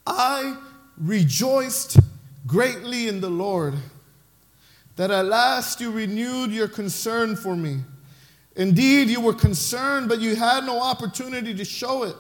I 0.06 0.56
rejoiced 0.96 1.98
greatly 2.46 3.08
in 3.08 3.20
the 3.20 3.28
Lord, 3.28 3.74
that 4.96 5.10
at 5.10 5.26
last 5.26 5.78
you 5.78 5.90
renewed 5.90 6.52
your 6.52 6.68
concern 6.68 7.36
for 7.36 7.54
me. 7.54 7.80
Indeed, 8.56 9.10
you 9.10 9.20
were 9.20 9.34
concerned, 9.34 10.08
but 10.08 10.20
you 10.20 10.36
had 10.36 10.64
no 10.64 10.80
opportunity 10.80 11.54
to 11.54 11.66
show 11.66 12.04
it. 12.04 12.16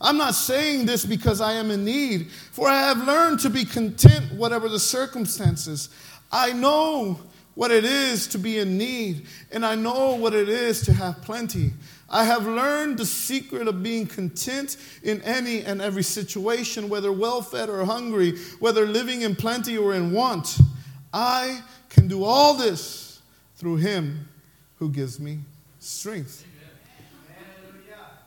I'm 0.00 0.16
not 0.16 0.34
saying 0.34 0.86
this 0.86 1.06
because 1.06 1.40
I 1.40 1.52
am 1.52 1.70
in 1.70 1.84
need, 1.84 2.28
for 2.50 2.68
I 2.68 2.80
have 2.88 3.06
learned 3.06 3.38
to 3.40 3.50
be 3.50 3.64
content, 3.64 4.32
whatever 4.32 4.68
the 4.68 4.80
circumstances. 4.80 5.90
I 6.32 6.52
know 6.54 7.20
what 7.54 7.70
it 7.70 7.84
is 7.84 8.26
to 8.28 8.38
be 8.38 8.58
in 8.58 8.78
need, 8.78 9.26
and 9.52 9.64
I 9.64 9.76
know 9.76 10.16
what 10.16 10.34
it 10.34 10.48
is 10.48 10.82
to 10.82 10.92
have 10.92 11.22
plenty. 11.22 11.72
I 12.10 12.24
have 12.24 12.46
learned 12.46 12.98
the 12.98 13.04
secret 13.06 13.68
of 13.68 13.82
being 13.82 14.06
content 14.06 14.78
in 15.02 15.20
any 15.22 15.62
and 15.62 15.82
every 15.82 16.02
situation, 16.02 16.88
whether 16.88 17.12
well 17.12 17.42
fed 17.42 17.68
or 17.68 17.84
hungry, 17.84 18.38
whether 18.60 18.86
living 18.86 19.22
in 19.22 19.36
plenty 19.36 19.76
or 19.76 19.94
in 19.94 20.12
want. 20.12 20.58
I 21.12 21.62
can 21.90 22.08
do 22.08 22.24
all 22.24 22.54
this 22.54 23.20
through 23.56 23.76
Him 23.76 24.28
who 24.78 24.88
gives 24.90 25.20
me 25.20 25.40
strength. 25.80 26.44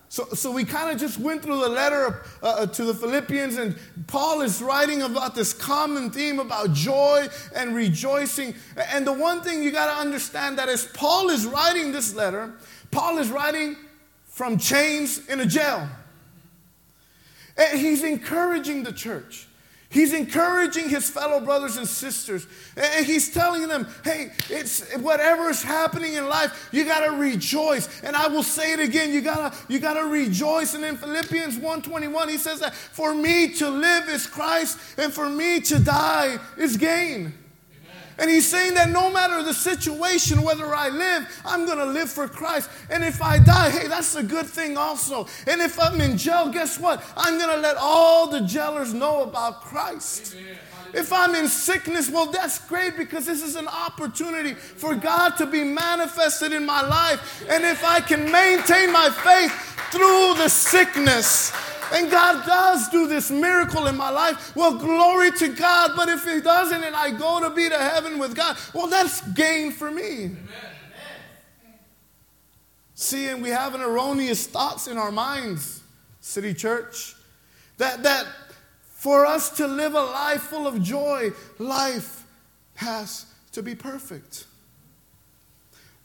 So, 0.10 0.26
so 0.34 0.52
we 0.52 0.66
kind 0.66 0.92
of 0.92 1.00
just 1.00 1.18
went 1.18 1.42
through 1.42 1.62
the 1.62 1.70
letter 1.70 2.26
uh, 2.44 2.48
uh, 2.48 2.66
to 2.66 2.84
the 2.84 2.94
Philippians, 2.94 3.56
and 3.56 3.78
Paul 4.08 4.42
is 4.42 4.62
writing 4.62 5.04
about 5.04 5.36
this 5.36 5.54
common 5.54 6.12
theme 6.12 6.40
about 6.40 6.74
joy 6.74 7.30
and 7.56 7.74
rejoicing. 7.74 8.54
And 8.92 9.08
the 9.08 9.14
one 9.14 9.40
thing 9.40 9.64
you 9.64 9.72
got 9.72 9.86
to 9.86 10.02
understand 10.02 10.58
that 10.58 10.68
as 10.68 10.86
Paul 10.86 11.30
is 11.30 11.46
writing 11.46 11.94
this 11.94 12.14
letter, 12.14 12.52
Paul 12.92 13.18
is 13.18 13.30
writing 13.30 13.76
from 14.26 14.58
chains 14.58 15.28
in 15.28 15.40
a 15.40 15.46
jail. 15.46 15.88
And 17.58 17.80
he's 17.80 18.04
encouraging 18.04 18.84
the 18.84 18.94
church. 18.94 19.48
He's 19.92 20.14
encouraging 20.14 20.88
his 20.88 21.10
fellow 21.10 21.42
brothers 21.42 21.76
and 21.76 21.86
sisters. 21.86 22.48
And 22.78 23.06
he's 23.06 23.34
telling 23.34 23.68
them, 23.68 23.88
hey, 24.06 24.32
it's 24.50 24.96
whatever 24.96 25.50
is 25.50 25.62
happening 25.62 26.14
in 26.14 26.30
life, 26.30 26.70
you 26.72 26.86
gotta 26.86 27.12
rejoice. 27.12 28.02
And 28.02 28.16
I 28.16 28.28
will 28.28 28.44
say 28.44 28.72
it 28.72 28.80
again, 28.80 29.12
you 29.12 29.20
gotta, 29.20 29.54
you 29.68 29.80
gotta 29.80 30.06
rejoice. 30.06 30.76
And 30.76 30.86
in 30.86 30.96
Philippians 30.96 31.58
1:21, 31.58 32.30
he 32.30 32.38
says 32.38 32.62
that 32.62 32.74
for 32.74 33.14
me 33.14 33.50
to 33.56 33.70
live 33.70 34.08
is 34.08 34.28
Christ, 34.28 34.78
and 34.98 35.12
for 35.12 35.30
me 35.30 35.60
to 35.60 35.78
die 35.78 36.40
is 36.58 36.78
gain. 36.78 37.34
And 38.18 38.30
he's 38.30 38.48
saying 38.48 38.76
that 38.76 38.90
no 38.90 39.10
matter 39.10 39.44
the 39.44 39.54
situation, 39.54 40.42
whether 40.44 40.76
I 40.76 40.90
live, 40.90 41.42
I'm 41.46 41.66
going 41.66 41.78
to 41.78 41.86
live 41.86 42.10
for 42.10 42.28
Christ. 42.28 42.70
And 42.90 43.04
if 43.04 43.22
I 43.22 43.40
die, 43.40 43.70
hey, 43.70 43.88
that's 43.88 44.16
a 44.16 44.24
good 44.24 44.46
thing 44.46 44.78
also. 44.78 45.28
And 45.48 45.62
if 45.62 45.80
I'm 45.80 46.00
in 46.02 46.18
jail, 46.18 46.50
guess 46.50 46.80
what? 46.80 47.04
I'm 47.16 47.38
going 47.38 47.56
to 47.56 47.62
let 47.62 47.78
all 47.78 48.28
the 48.28 48.42
jailers 48.42 48.94
know 48.94 49.24
about 49.24 49.62
Christ. 49.62 50.36
Amen. 50.36 50.58
If 50.94 51.14
I'm 51.14 51.36
in 51.36 51.48
sickness, 51.48 52.10
well, 52.10 52.26
that's 52.26 52.60
great 52.68 52.98
because 52.98 53.26
this 53.26 53.42
is 53.42 53.56
an 53.56 53.68
opportunity 53.68 54.54
for 54.54 54.94
God 54.94 55.38
to 55.38 55.46
be 55.46 55.64
manifested 55.64 56.52
in 56.52 56.66
my 56.66 56.82
life. 56.82 57.46
And 57.50 57.64
if 57.64 57.84
I 57.84 58.02
can 58.02 58.30
maintain 58.32 58.92
my 58.92 59.10
faith 59.10 59.54
through 59.92 60.36
the 60.36 60.50
sickness, 60.50 61.52
and 61.92 62.10
God 62.10 62.46
does 62.46 62.90
do 62.90 63.08
this 63.08 63.30
miracle 63.30 63.88
in 63.88 63.98
my 63.98 64.10
life. 64.10 64.56
Well, 64.56 64.76
glory 64.76 65.32
to 65.32 65.50
God. 65.50 65.92
But 65.96 66.10
if 66.10 66.24
He 66.24 66.42
doesn't 66.42 66.84
and 66.84 66.96
I 66.96 67.12
go 67.12 67.42
to 67.42 67.50
be 67.50 67.70
to 67.70 67.78
heaven 67.78 68.20
with 68.20 68.36
God, 68.36 68.58
well, 68.74 68.88
that's 68.88 69.22
gain 69.32 69.72
for 69.72 69.92
me. 69.92 70.26
Amen. 70.26 70.38
See, 72.96 73.28
and 73.30 73.42
we 73.42 73.50
have 73.50 73.74
an 73.74 73.82
erroneous 73.82 74.46
thoughts 74.46 74.88
in 74.88 74.98
our 74.98 75.12
minds, 75.12 75.82
City 76.20 76.54
Church, 76.54 77.16
that, 77.78 78.04
that 78.04 78.28
for 78.84 79.26
us 79.26 79.50
to 79.58 79.66
live 79.66 79.96
a 79.96 80.02
life 80.02 80.44
full 80.44 80.68
of 80.68 80.84
joy, 80.84 81.32
life 81.58 82.28
has 82.76 83.26
to 83.54 83.64
be 83.64 83.74
perfect. 83.74 84.46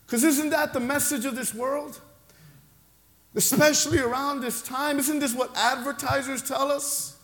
Because 0.06 0.24
isn't 0.24 0.50
that 0.50 0.72
the 0.72 0.80
message 0.80 1.26
of 1.26 1.36
this 1.36 1.52
world? 1.52 2.00
Especially 3.36 3.98
around 3.98 4.40
this 4.40 4.62
time. 4.62 4.98
Isn't 4.98 5.20
this 5.20 5.34
what 5.34 5.56
advertisers 5.56 6.42
tell 6.42 6.72
us? 6.72 7.16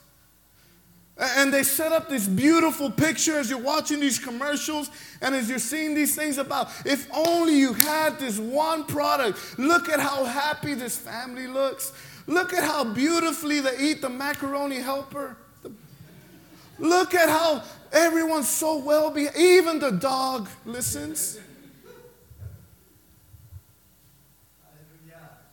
And 1.18 1.52
they 1.52 1.62
set 1.62 1.92
up 1.92 2.08
this 2.08 2.26
beautiful 2.26 2.90
picture 2.90 3.38
as 3.38 3.50
you're 3.50 3.58
watching 3.58 4.00
these 4.00 4.18
commercials 4.18 4.90
and 5.20 5.34
as 5.34 5.48
you're 5.48 5.58
seeing 5.58 5.94
these 5.94 6.16
things 6.16 6.38
about 6.38 6.70
if 6.86 7.06
only 7.12 7.58
you 7.58 7.72
had 7.72 8.18
this 8.18 8.38
one 8.38 8.84
product. 8.84 9.58
Look 9.58 9.88
at 9.88 10.00
how 10.00 10.24
happy 10.24 10.74
this 10.74 10.96
family 10.96 11.46
looks. 11.46 11.92
Look 12.26 12.52
at 12.52 12.62
how 12.62 12.84
beautifully 12.84 13.60
they 13.60 13.78
eat 13.78 14.00
the 14.00 14.08
macaroni 14.08 14.76
helper. 14.76 15.36
Look 16.78 17.14
at 17.14 17.28
how 17.28 17.62
everyone's 17.92 18.48
so 18.48 18.78
well 18.78 19.10
behaved. 19.10 19.36
Even 19.36 19.78
the 19.78 19.92
dog 19.92 20.48
listens. 20.64 21.38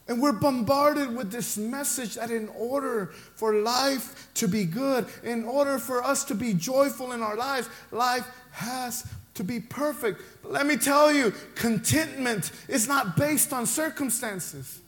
And 0.10 0.20
we're 0.20 0.32
bombarded 0.32 1.16
with 1.16 1.32
this 1.32 1.56
message 1.56 2.16
that 2.16 2.32
in 2.32 2.50
order 2.58 3.12
for 3.36 3.54
life 3.54 4.28
to 4.34 4.48
be 4.48 4.66
good, 4.66 5.06
in 5.24 5.44
order 5.44 5.78
for 5.78 6.04
us 6.04 6.24
to 6.26 6.36
be 6.36 6.56
joyful 6.56 7.12
in 7.12 7.22
our 7.22 7.36
lives, 7.36 7.70
life 7.92 8.28
has 8.50 9.06
to 9.36 9.44
be 9.44 9.60
perfect. 9.60 10.20
But 10.42 10.52
let 10.52 10.66
me 10.66 10.78
tell 10.78 11.14
you, 11.14 11.32
contentment 11.54 12.52
is 12.68 12.88
not 12.88 13.18
based 13.18 13.54
on 13.54 13.68
circumstances. 13.68 14.82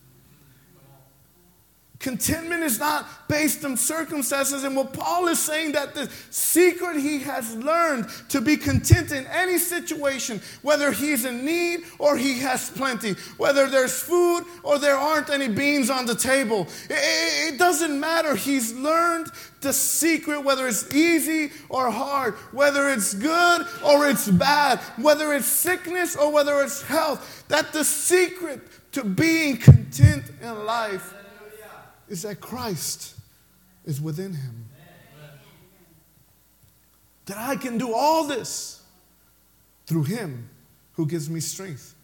Contentment 2.01 2.63
is 2.63 2.79
not 2.79 3.27
based 3.27 3.63
on 3.63 3.77
circumstances. 3.77 4.63
And 4.63 4.75
what 4.75 4.91
Paul 4.91 5.27
is 5.27 5.39
saying 5.39 5.73
that 5.73 5.93
the 5.93 6.09
secret 6.31 6.97
he 6.97 7.19
has 7.19 7.55
learned 7.55 8.07
to 8.29 8.41
be 8.41 8.57
content 8.57 9.11
in 9.11 9.27
any 9.27 9.59
situation, 9.59 10.41
whether 10.63 10.91
he's 10.91 11.25
in 11.25 11.45
need 11.45 11.81
or 11.99 12.17
he 12.17 12.39
has 12.39 12.71
plenty, 12.71 13.13
whether 13.37 13.69
there's 13.69 14.01
food 14.01 14.45
or 14.63 14.79
there 14.79 14.97
aren't 14.97 15.29
any 15.29 15.47
beans 15.47 15.91
on 15.91 16.07
the 16.07 16.15
table. 16.15 16.67
It, 16.89 17.53
it 17.53 17.59
doesn't 17.59 17.99
matter. 17.99 18.35
He's 18.35 18.73
learned 18.73 19.27
the 19.61 19.71
secret, 19.71 20.43
whether 20.43 20.67
it's 20.67 20.91
easy 20.91 21.51
or 21.69 21.91
hard, 21.91 22.33
whether 22.51 22.89
it's 22.89 23.13
good 23.13 23.67
or 23.85 24.09
it's 24.09 24.27
bad, 24.27 24.79
whether 24.97 25.33
it's 25.33 25.45
sickness 25.45 26.15
or 26.15 26.31
whether 26.31 26.63
it's 26.63 26.81
health, 26.81 27.45
that 27.47 27.71
the 27.73 27.83
secret 27.83 28.59
to 28.93 29.03
being 29.03 29.57
content 29.57 30.23
in 30.41 30.65
life 30.65 31.13
is 32.11 32.23
that 32.23 32.41
Christ 32.41 33.15
is 33.85 34.01
within 34.01 34.33
him. 34.33 34.65
That 37.27 37.37
I 37.37 37.55
can 37.55 37.77
do 37.77 37.93
all 37.93 38.27
this 38.27 38.83
through 39.85 40.03
him 40.03 40.49
who 40.93 41.05
gives 41.05 41.29
me 41.29 41.39
strength. 41.39 41.95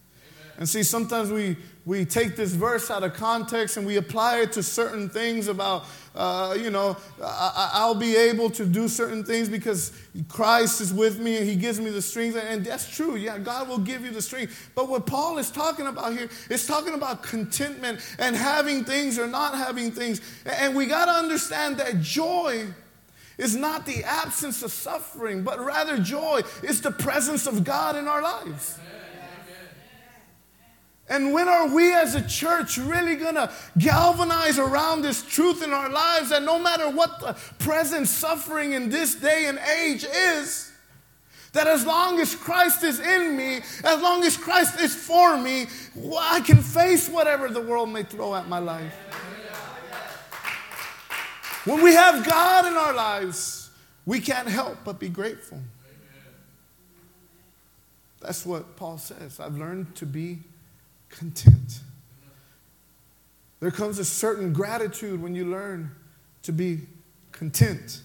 And 0.56 0.66
see, 0.66 0.82
sometimes 0.82 1.30
we, 1.30 1.58
we 1.84 2.06
take 2.06 2.36
this 2.36 2.52
verse 2.52 2.90
out 2.90 3.04
of 3.04 3.12
context 3.12 3.76
and 3.76 3.86
we 3.86 3.96
apply 3.96 4.40
it 4.40 4.52
to 4.52 4.62
certain 4.62 5.10
things 5.10 5.46
about, 5.46 5.84
uh, 6.18 6.52
you 6.60 6.68
know, 6.68 6.96
I, 7.22 7.86
will 7.86 7.94
be 7.94 8.16
able 8.16 8.50
to 8.50 8.66
do 8.66 8.88
certain 8.88 9.22
things 9.24 9.48
because 9.48 9.92
Christ 10.28 10.80
is 10.80 10.92
with 10.92 11.20
me 11.20 11.36
and 11.36 11.48
he 11.48 11.54
gives 11.54 11.78
me 11.78 11.90
the 11.90 12.02
strength. 12.02 12.36
And 12.36 12.64
that's 12.64 12.90
true. 12.90 13.14
Yeah, 13.14 13.38
God 13.38 13.68
will 13.68 13.78
give 13.78 14.04
you 14.04 14.10
the 14.10 14.20
strength. 14.20 14.70
But 14.74 14.88
what 14.88 15.06
Paul 15.06 15.38
is 15.38 15.48
talking 15.48 15.86
about 15.86 16.12
here 16.14 16.28
is 16.50 16.66
talking 16.66 16.94
about 16.94 17.22
contentment 17.22 18.00
and 18.18 18.34
having 18.34 18.84
things 18.84 19.16
or 19.16 19.28
not 19.28 19.54
having 19.56 19.92
things. 19.92 20.20
And 20.44 20.74
we 20.74 20.86
got 20.86 21.04
to 21.04 21.12
understand 21.12 21.76
that 21.76 22.00
joy 22.00 22.66
is 23.38 23.54
not 23.54 23.86
the 23.86 24.02
absence 24.02 24.64
of 24.64 24.72
suffering, 24.72 25.44
but 25.44 25.64
rather 25.64 25.98
joy 25.98 26.40
is 26.64 26.80
the 26.80 26.90
presence 26.90 27.46
of 27.46 27.62
God 27.62 27.94
in 27.94 28.08
our 28.08 28.20
lives. 28.20 28.76
And 31.10 31.32
when 31.32 31.48
are 31.48 31.68
we 31.68 31.94
as 31.94 32.14
a 32.14 32.22
church 32.22 32.76
really 32.76 33.16
to 33.16 33.50
galvanize 33.78 34.58
around 34.58 35.02
this 35.02 35.22
truth 35.22 35.62
in 35.62 35.72
our 35.72 35.88
lives 35.88 36.30
that 36.30 36.42
no 36.42 36.58
matter 36.58 36.90
what 36.90 37.20
the 37.20 37.36
present 37.58 38.08
suffering 38.08 38.72
in 38.72 38.90
this 38.90 39.14
day 39.14 39.46
and 39.46 39.58
age 39.80 40.04
is, 40.04 40.70
that 41.54 41.66
as 41.66 41.86
long 41.86 42.20
as 42.20 42.34
Christ 42.34 42.84
is 42.84 43.00
in 43.00 43.36
me, 43.36 43.60
as 43.84 44.02
long 44.02 44.22
as 44.22 44.36
Christ 44.36 44.78
is 44.80 44.94
for 44.94 45.38
me, 45.38 45.66
I 46.16 46.40
can 46.40 46.58
face 46.58 47.08
whatever 47.08 47.48
the 47.48 47.62
world 47.62 47.88
may 47.88 48.02
throw 48.02 48.34
at 48.34 48.46
my 48.48 48.58
life. 48.58 48.94
When 51.64 51.82
we 51.82 51.94
have 51.94 52.26
God 52.26 52.66
in 52.66 52.74
our 52.74 52.92
lives, 52.92 53.70
we 54.04 54.20
can't 54.20 54.48
help 54.48 54.78
but 54.84 54.98
be 54.98 55.08
grateful. 55.08 55.60
That's 58.20 58.44
what 58.44 58.76
Paul 58.76 58.98
says. 58.98 59.40
I've 59.40 59.56
learned 59.56 59.94
to 59.96 60.06
be 60.06 60.38
content. 61.18 61.80
There 63.58 63.72
comes 63.72 63.98
a 63.98 64.04
certain 64.04 64.52
gratitude 64.52 65.20
when 65.20 65.34
you 65.34 65.46
learn 65.46 65.90
to 66.44 66.52
be 66.52 66.82
content. 67.32 68.02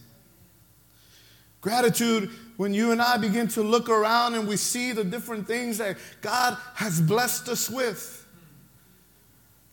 Gratitude 1.61 2.31
when 2.57 2.73
you 2.73 2.91
and 2.91 2.99
I 2.99 3.17
begin 3.17 3.47
to 3.49 3.61
look 3.61 3.87
around 3.87 4.33
and 4.33 4.47
we 4.47 4.57
see 4.57 4.93
the 4.93 5.03
different 5.03 5.47
things 5.47 5.77
that 5.77 5.97
God 6.21 6.57
has 6.73 6.99
blessed 6.99 7.49
us 7.49 7.69
with. 7.69 8.27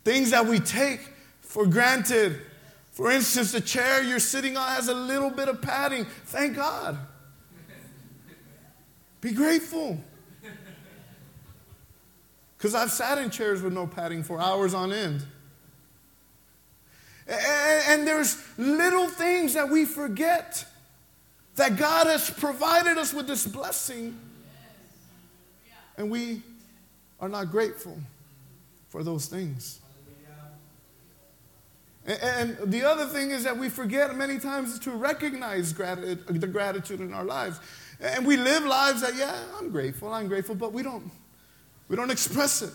Things 0.03 0.29
that 0.31 0.45
we 0.45 0.59
take 0.59 0.99
for 1.41 1.65
granted. 1.65 2.39
For 2.91 3.09
instance, 3.09 3.53
the 3.53 3.61
chair 3.61 4.03
you're 4.03 4.19
sitting 4.19 4.55
on 4.55 4.67
has 4.69 4.87
a 4.87 4.93
little 4.93 5.31
bit 5.31 5.47
of 5.47 5.63
padding. 5.63 6.05
Thank 6.25 6.57
God. 6.57 6.95
Be 9.19 9.31
grateful. 9.31 9.99
Because 12.61 12.75
I've 12.75 12.91
sat 12.91 13.17
in 13.17 13.31
chairs 13.31 13.63
with 13.63 13.73
no 13.73 13.87
padding 13.87 14.21
for 14.21 14.39
hours 14.39 14.75
on 14.75 14.93
end. 14.93 15.25
And 17.27 18.07
there's 18.07 18.37
little 18.55 19.07
things 19.07 19.55
that 19.55 19.67
we 19.67 19.83
forget 19.83 20.63
that 21.55 21.75
God 21.75 22.05
has 22.05 22.29
provided 22.29 22.99
us 22.99 23.15
with 23.15 23.25
this 23.25 23.47
blessing. 23.47 24.15
And 25.97 26.11
we 26.11 26.43
are 27.19 27.27
not 27.27 27.49
grateful 27.49 27.97
for 28.89 29.03
those 29.03 29.25
things. 29.25 29.79
And 32.05 32.59
the 32.65 32.83
other 32.83 33.07
thing 33.07 33.31
is 33.31 33.43
that 33.43 33.57
we 33.57 33.69
forget 33.69 34.15
many 34.15 34.37
times 34.37 34.77
to 34.77 34.91
recognize 34.91 35.73
the 35.73 36.49
gratitude 36.51 36.99
in 36.99 37.11
our 37.11 37.25
lives. 37.25 37.59
And 37.99 38.23
we 38.23 38.37
live 38.37 38.63
lives 38.63 39.01
that, 39.01 39.15
yeah, 39.15 39.35
I'm 39.57 39.71
grateful, 39.71 40.13
I'm 40.13 40.27
grateful, 40.27 40.53
but 40.53 40.73
we 40.73 40.83
don't 40.83 41.11
we 41.91 41.97
don't 41.97 42.09
express 42.09 42.61
it. 42.61 42.71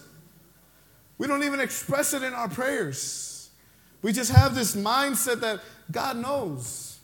We 1.16 1.26
don't 1.26 1.42
even 1.42 1.58
express 1.58 2.12
it 2.12 2.22
in 2.22 2.34
our 2.34 2.50
prayers. 2.50 3.48
We 4.02 4.12
just 4.12 4.30
have 4.30 4.54
this 4.54 4.76
mindset 4.76 5.40
that 5.40 5.62
God 5.90 6.18
knows, 6.18 6.98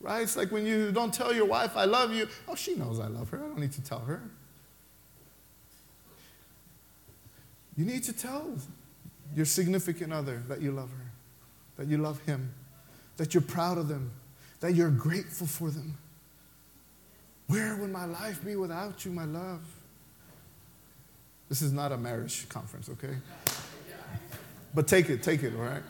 right? 0.00 0.22
It's 0.22 0.38
like 0.38 0.50
when 0.50 0.64
you 0.64 0.90
don't 0.90 1.12
tell 1.12 1.34
your 1.34 1.44
wife, 1.44 1.76
I 1.76 1.84
love 1.84 2.14
you. 2.14 2.28
Oh, 2.48 2.54
she 2.54 2.76
knows 2.76 2.98
I 2.98 3.08
love 3.08 3.28
her. 3.28 3.36
I 3.36 3.42
don't 3.42 3.58
need 3.58 3.72
to 3.72 3.84
tell 3.84 3.98
her. 3.98 4.22
You 7.76 7.84
need 7.84 8.04
to 8.04 8.14
tell 8.14 8.56
your 9.36 9.44
significant 9.44 10.14
other 10.14 10.42
that 10.48 10.62
you 10.62 10.72
love 10.72 10.88
her, 10.90 11.12
that 11.76 11.88
you 11.88 11.98
love 11.98 12.22
him, 12.22 12.54
that 13.18 13.34
you're 13.34 13.42
proud 13.42 13.76
of 13.76 13.86
them, 13.86 14.10
that 14.60 14.74
you're 14.74 14.90
grateful 14.90 15.46
for 15.46 15.70
them. 15.70 15.98
Where 17.48 17.76
would 17.76 17.92
my 17.92 18.06
life 18.06 18.42
be 18.42 18.56
without 18.56 19.04
you, 19.04 19.10
my 19.10 19.26
love? 19.26 19.60
This 21.50 21.62
is 21.62 21.72
not 21.72 21.90
a 21.90 21.98
marriage 21.98 22.48
conference, 22.48 22.88
okay? 22.88 23.16
But 24.72 24.86
take 24.86 25.10
it, 25.10 25.20
take 25.20 25.42
it, 25.42 25.52
all 25.54 25.62
right? 25.62 25.82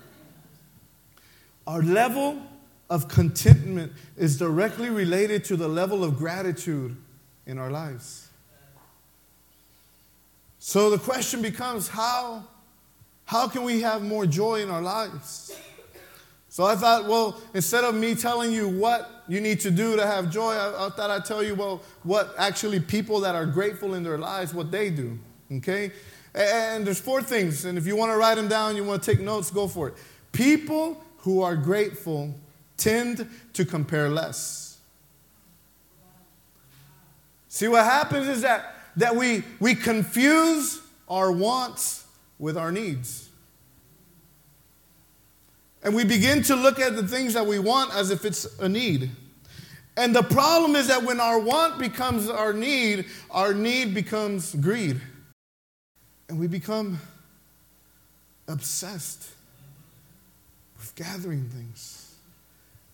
Our 1.67 1.83
level 1.83 2.41
of 2.89 3.09
contentment 3.09 3.93
is 4.17 4.39
directly 4.39 4.89
related 4.89 5.45
to 5.45 5.57
the 5.57 5.69
level 5.69 6.03
of 6.03 6.17
gratitude 6.17 6.97
in 7.47 7.59
our 7.59 7.71
lives. 7.71 8.29
So 10.59 10.89
the 10.89 10.99
question 10.99 11.43
becomes 11.43 11.89
how, 11.89 12.45
how 13.27 13.47
can 13.47 13.63
we 13.63 13.83
have 13.83 14.03
more 14.03 14.25
joy 14.25 14.63
in 14.63 14.71
our 14.71 14.83
lives? 14.83 15.55
So 16.49 16.65
I 16.65 16.75
thought, 16.75 17.05
well, 17.05 17.39
instead 17.53 17.85
of 17.85 17.95
me 17.95 18.15
telling 18.15 18.51
you 18.51 18.67
what 18.67 19.25
you 19.29 19.43
need 19.43 19.61
to 19.61 19.71
do 19.71 19.95
to 19.97 20.07
have 20.07 20.31
joy, 20.31 20.53
I, 20.53 20.87
I 20.87 20.89
thought 20.89 21.11
I'd 21.11 21.27
tell 21.27 21.43
you, 21.43 21.55
well, 21.55 21.83
what 22.03 22.35
actually 22.39 22.81
people 22.81 23.21
that 23.21 23.35
are 23.35 23.47
grateful 23.47 23.93
in 23.95 24.03
their 24.03 24.19
lives, 24.19 24.55
what 24.55 24.71
they 24.71 24.89
do. 24.89 25.19
Okay? 25.53 25.93
And 26.35 26.87
there's 26.87 27.01
four 27.01 27.23
things. 27.23 27.65
And 27.65 27.77
if 27.77 27.87
you 27.87 27.97
want 27.97 28.13
to 28.13 28.17
write 28.17 28.37
them 28.37 28.49
down, 28.49 28.77
you 28.77 28.85
want 28.85 29.03
to 29.03 29.11
take 29.11 29.21
notes, 29.21 29.51
go 29.51 29.67
for 29.67 29.89
it. 29.89 29.95
People 30.33 31.03
who 31.19 31.43
are 31.43 31.57
grateful 31.57 32.35
tend 32.77 33.29
to 33.53 33.65
compare 33.65 34.09
less. 34.09 34.79
See, 37.49 37.69
what 37.69 37.85
happens 37.85 38.29
is 38.29 38.43
that, 38.43 38.77
that 38.97 39.17
we, 39.17 39.43
we 39.59 39.75
confuse 39.75 40.81
our 41.09 41.33
wants 41.33 42.05
with 42.39 42.57
our 42.57 42.71
needs. 42.71 43.29
And 45.83 45.95
we 45.95 46.05
begin 46.05 46.43
to 46.45 46.55
look 46.55 46.79
at 46.79 46.95
the 46.95 47.07
things 47.07 47.35
that 47.35 47.47
we 47.47 47.59
want 47.59 47.95
as 47.95 48.11
if 48.11 48.25
it's 48.25 48.59
a 48.61 48.69
need. 48.69 49.11
And 49.97 50.15
the 50.15 50.23
problem 50.23 50.77
is 50.77 50.89
that 50.89 51.03
when 51.03 51.21
our 51.21 51.39
want 51.39 51.79
becomes 51.79 52.31
our 52.31 52.53
need, 52.53 53.07
our 53.31 53.53
need 53.53 53.95
becomes 53.95 54.55
greed. 54.55 55.01
And 56.31 56.39
we 56.39 56.47
become 56.47 57.01
obsessed 58.47 59.31
with 60.79 60.95
gathering 60.95 61.49
things 61.49 62.15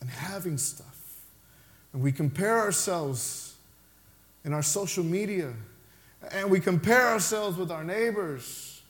and 0.01 0.09
having 0.09 0.57
stuff. 0.57 1.21
And 1.93 2.01
we 2.03 2.13
compare 2.13 2.59
ourselves 2.59 3.55
in 4.47 4.55
our 4.55 4.63
social 4.63 5.05
media, 5.05 5.53
and 6.33 6.51
we 6.51 6.61
compare 6.61 7.09
ourselves 7.09 7.59
with 7.59 7.71
our 7.71 7.85
neighbors. 7.85 8.81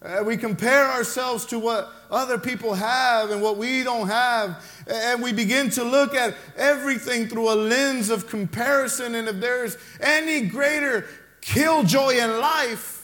And 0.00 0.26
we 0.26 0.38
compare 0.38 0.86
ourselves 0.86 1.44
to 1.46 1.58
what 1.58 1.92
other 2.10 2.38
people 2.38 2.72
have 2.72 3.30
and 3.30 3.42
what 3.42 3.58
we 3.58 3.82
don't 3.82 4.08
have. 4.08 4.64
And 4.90 5.22
we 5.22 5.34
begin 5.34 5.68
to 5.72 5.84
look 5.84 6.14
at 6.14 6.34
everything 6.56 7.28
through 7.28 7.52
a 7.52 7.56
lens 7.56 8.08
of 8.08 8.28
comparison. 8.28 9.14
And 9.14 9.28
if 9.28 9.40
there's 9.40 9.76
any 10.00 10.46
greater 10.46 11.04
killjoy 11.42 12.14
in 12.16 12.40
life, 12.40 12.97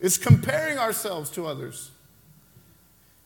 is 0.00 0.18
comparing 0.18 0.78
ourselves 0.78 1.30
to 1.30 1.46
others. 1.46 1.90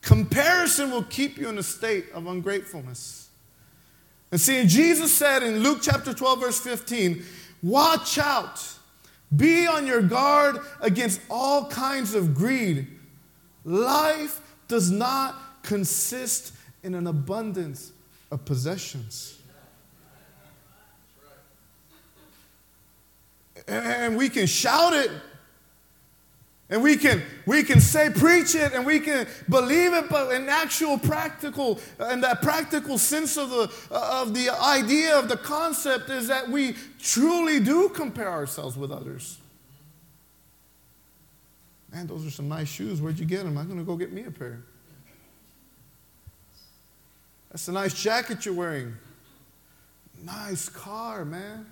Comparison 0.00 0.90
will 0.90 1.04
keep 1.04 1.38
you 1.38 1.48
in 1.48 1.58
a 1.58 1.62
state 1.62 2.06
of 2.12 2.26
ungratefulness. 2.26 3.28
And 4.30 4.40
see, 4.40 4.66
Jesus 4.66 5.14
said 5.14 5.42
in 5.42 5.62
Luke 5.62 5.78
chapter 5.82 6.12
12, 6.12 6.40
verse 6.40 6.61
15, 6.61 7.24
Watch 7.62 8.18
out. 8.18 8.61
Be 9.35 9.66
on 9.66 9.87
your 9.87 10.02
guard 10.02 10.58
against 10.80 11.20
all 11.30 11.66
kinds 11.66 12.14
of 12.14 12.35
greed. 12.35 12.87
Life 13.64 14.40
does 14.68 14.90
not 14.90 15.62
consist 15.62 16.52
in 16.82 16.94
an 16.94 17.06
abundance 17.06 17.92
of 18.30 18.44
possessions. 18.44 19.38
And 23.68 24.16
we 24.16 24.28
can 24.28 24.46
shout 24.46 24.92
it 24.92 25.11
and 26.70 26.83
we 26.83 26.96
can, 26.96 27.22
we 27.44 27.62
can 27.62 27.81
say, 27.81 28.09
preach 28.09 28.55
it, 28.55 28.72
and 28.72 28.87
we 28.87 28.98
can 28.98 29.27
believe 29.48 29.92
it, 29.92 30.09
but 30.09 30.33
in 30.33 30.48
actual 30.48 30.98
practical, 30.98 31.79
in 32.11 32.22
that 32.22 32.40
practical 32.40 32.96
sense 32.96 33.37
of 33.37 33.51
the, 33.51 33.70
of 33.90 34.33
the 34.33 34.48
idea 34.48 35.18
of 35.18 35.29
the 35.29 35.37
concept 35.37 36.09
is 36.09 36.29
that 36.29 36.48
we 36.48 36.75
truly 36.98 37.61
do 37.61 37.90
compare 37.90 38.31
ourselves 38.31 38.77
with 38.77 38.90
others. 38.90 39.38
Man, 41.92 42.07
those 42.07 42.27
are 42.27 42.31
some 42.31 42.48
nice 42.48 42.68
shoes. 42.68 43.03
Where'd 43.03 43.18
you 43.18 43.27
get 43.27 43.44
them? 43.44 43.59
I'm 43.59 43.66
going 43.66 43.79
to 43.79 43.85
go 43.85 43.96
get 43.96 44.12
me 44.12 44.25
a 44.25 44.31
pair. 44.31 44.62
That's 47.51 47.68
a 47.68 47.72
nice 47.72 47.92
jacket 47.92 48.46
you're 48.46 48.55
wearing. 48.55 48.94
Nice 50.25 50.70
car, 50.70 51.27
man. 51.27 51.66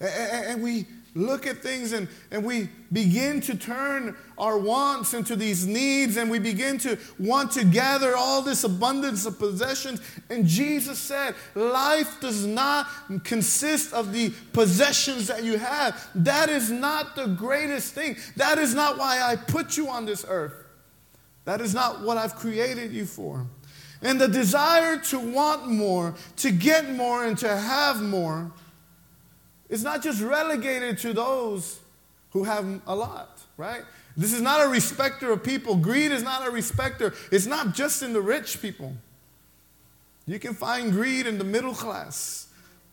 And 0.00 0.62
we 0.62 0.84
look 1.14 1.46
at 1.46 1.58
things 1.58 1.92
and, 1.92 2.08
and 2.30 2.42
we 2.42 2.68
begin 2.90 3.40
to 3.42 3.54
turn 3.54 4.16
our 4.38 4.56
wants 4.56 5.12
into 5.12 5.36
these 5.36 5.66
needs 5.66 6.16
and 6.16 6.30
we 6.30 6.38
begin 6.38 6.78
to 6.78 6.98
want 7.18 7.52
to 7.52 7.64
gather 7.64 8.16
all 8.16 8.40
this 8.40 8.64
abundance 8.64 9.26
of 9.26 9.38
possessions. 9.38 10.00
And 10.30 10.46
Jesus 10.46 10.98
said, 10.98 11.34
Life 11.54 12.20
does 12.20 12.46
not 12.46 12.86
consist 13.24 13.92
of 13.92 14.12
the 14.12 14.30
possessions 14.52 15.26
that 15.26 15.44
you 15.44 15.58
have. 15.58 16.08
That 16.14 16.48
is 16.48 16.70
not 16.70 17.14
the 17.14 17.26
greatest 17.26 17.92
thing. 17.92 18.16
That 18.36 18.58
is 18.58 18.74
not 18.74 18.96
why 18.96 19.20
I 19.20 19.36
put 19.36 19.76
you 19.76 19.88
on 19.88 20.06
this 20.06 20.24
earth. 20.26 20.54
That 21.44 21.60
is 21.60 21.74
not 21.74 22.02
what 22.02 22.16
I've 22.16 22.36
created 22.36 22.92
you 22.92 23.04
for. 23.04 23.46
And 24.00 24.20
the 24.20 24.28
desire 24.28 24.98
to 24.98 25.18
want 25.18 25.68
more, 25.68 26.14
to 26.36 26.50
get 26.50 26.90
more, 26.90 27.24
and 27.24 27.38
to 27.38 27.56
have 27.56 28.02
more 28.02 28.50
is 29.72 29.82
not 29.82 30.02
just 30.02 30.20
relegated 30.20 30.98
to 30.98 31.14
those 31.14 31.80
who 32.32 32.44
have 32.44 32.82
a 32.86 32.94
lot, 32.94 33.40
right? 33.56 33.82
This 34.14 34.34
is 34.34 34.42
not 34.42 34.62
a 34.62 34.68
respecter 34.68 35.32
of 35.32 35.42
people. 35.42 35.76
Greed 35.76 36.12
is 36.12 36.22
not 36.22 36.46
a 36.46 36.50
respecter. 36.50 37.14
It's 37.30 37.46
not 37.46 37.74
just 37.74 38.02
in 38.02 38.12
the 38.12 38.20
rich 38.20 38.60
people. 38.60 38.92
You 40.26 40.38
can 40.38 40.52
find 40.52 40.92
greed 40.92 41.26
in 41.26 41.38
the 41.38 41.44
middle 41.44 41.74
class, 41.74 42.48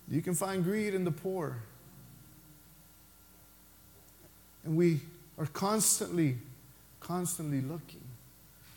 you 0.10 0.22
can 0.22 0.34
find 0.34 0.64
greed 0.64 0.94
in 0.94 1.04
the 1.04 1.12
poor. 1.12 1.58
And 4.64 4.78
we 4.78 5.02
are 5.38 5.48
constantly, 5.48 6.38
constantly 7.02 7.60
looking. 7.60 8.02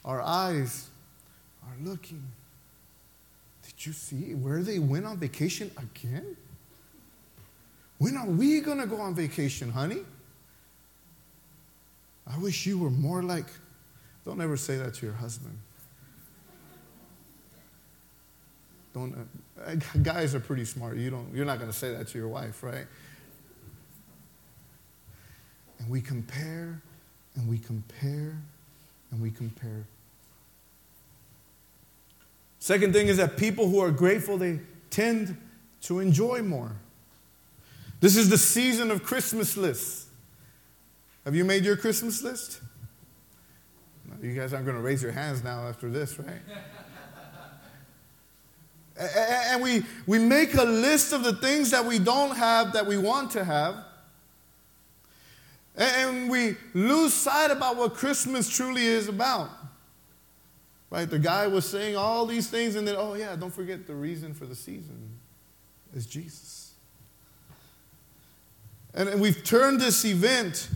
Our 0.04 0.20
eyes 0.20 0.88
are 1.62 1.88
looking. 1.88 2.22
Did 3.64 3.86
you 3.86 3.92
see 3.92 4.34
where 4.34 4.62
they 4.62 4.80
went 4.80 5.06
on 5.06 5.18
vacation 5.18 5.70
again? 5.76 6.36
When 8.02 8.16
are 8.16 8.26
we 8.26 8.60
going 8.60 8.78
to 8.78 8.86
go 8.88 8.96
on 8.96 9.14
vacation, 9.14 9.70
honey? 9.70 10.00
I 12.26 12.36
wish 12.36 12.66
you 12.66 12.76
were 12.76 12.90
more 12.90 13.22
like, 13.22 13.44
don't 14.24 14.40
ever 14.40 14.56
say 14.56 14.76
that 14.78 14.94
to 14.94 15.06
your 15.06 15.14
husband. 15.14 15.56
Don't, 18.92 19.14
uh, 19.64 19.74
guys 20.02 20.34
are 20.34 20.40
pretty 20.40 20.64
smart. 20.64 20.96
You 20.96 21.10
don't, 21.10 21.32
you're 21.32 21.44
not 21.44 21.60
going 21.60 21.70
to 21.70 21.76
say 21.76 21.94
that 21.94 22.08
to 22.08 22.18
your 22.18 22.26
wife, 22.26 22.64
right? 22.64 22.86
And 25.78 25.88
we 25.88 26.00
compare 26.00 26.82
and 27.36 27.48
we 27.48 27.56
compare 27.56 28.36
and 29.12 29.22
we 29.22 29.30
compare. 29.30 29.86
Second 32.58 32.94
thing 32.94 33.06
is 33.06 33.16
that 33.18 33.36
people 33.36 33.68
who 33.68 33.78
are 33.78 33.92
grateful, 33.92 34.38
they 34.38 34.58
tend 34.90 35.36
to 35.82 36.00
enjoy 36.00 36.42
more. 36.42 36.72
This 38.02 38.16
is 38.16 38.28
the 38.28 38.36
season 38.36 38.90
of 38.90 39.04
Christmas 39.04 39.56
lists. 39.56 40.06
Have 41.24 41.36
you 41.36 41.44
made 41.44 41.64
your 41.64 41.76
Christmas 41.76 42.20
list? 42.20 42.60
You 44.20 44.34
guys 44.34 44.52
aren't 44.52 44.66
going 44.66 44.76
to 44.76 44.82
raise 44.82 45.04
your 45.04 45.12
hands 45.12 45.44
now 45.44 45.68
after 45.68 45.88
this, 45.88 46.18
right? 46.18 46.40
and 48.98 49.62
we, 49.62 49.84
we 50.08 50.18
make 50.18 50.54
a 50.54 50.64
list 50.64 51.12
of 51.12 51.22
the 51.22 51.34
things 51.34 51.70
that 51.70 51.84
we 51.84 52.00
don't 52.00 52.36
have 52.36 52.72
that 52.72 52.84
we 52.84 52.98
want 52.98 53.30
to 53.30 53.44
have. 53.44 53.76
And 55.76 56.28
we 56.28 56.56
lose 56.74 57.14
sight 57.14 57.52
about 57.52 57.76
what 57.76 57.94
Christmas 57.94 58.48
truly 58.48 58.84
is 58.84 59.06
about. 59.06 59.48
Right? 60.90 61.08
The 61.08 61.20
guy 61.20 61.46
was 61.46 61.64
saying 61.66 61.96
all 61.96 62.26
these 62.26 62.50
things, 62.50 62.74
and 62.74 62.86
then, 62.86 62.96
oh, 62.98 63.14
yeah, 63.14 63.36
don't 63.36 63.54
forget 63.54 63.86
the 63.86 63.94
reason 63.94 64.34
for 64.34 64.44
the 64.44 64.56
season 64.56 65.08
is 65.94 66.04
Jesus. 66.04 66.71
And 68.94 69.20
we've 69.20 69.42
turned 69.42 69.80
this 69.80 70.04
event 70.04 70.68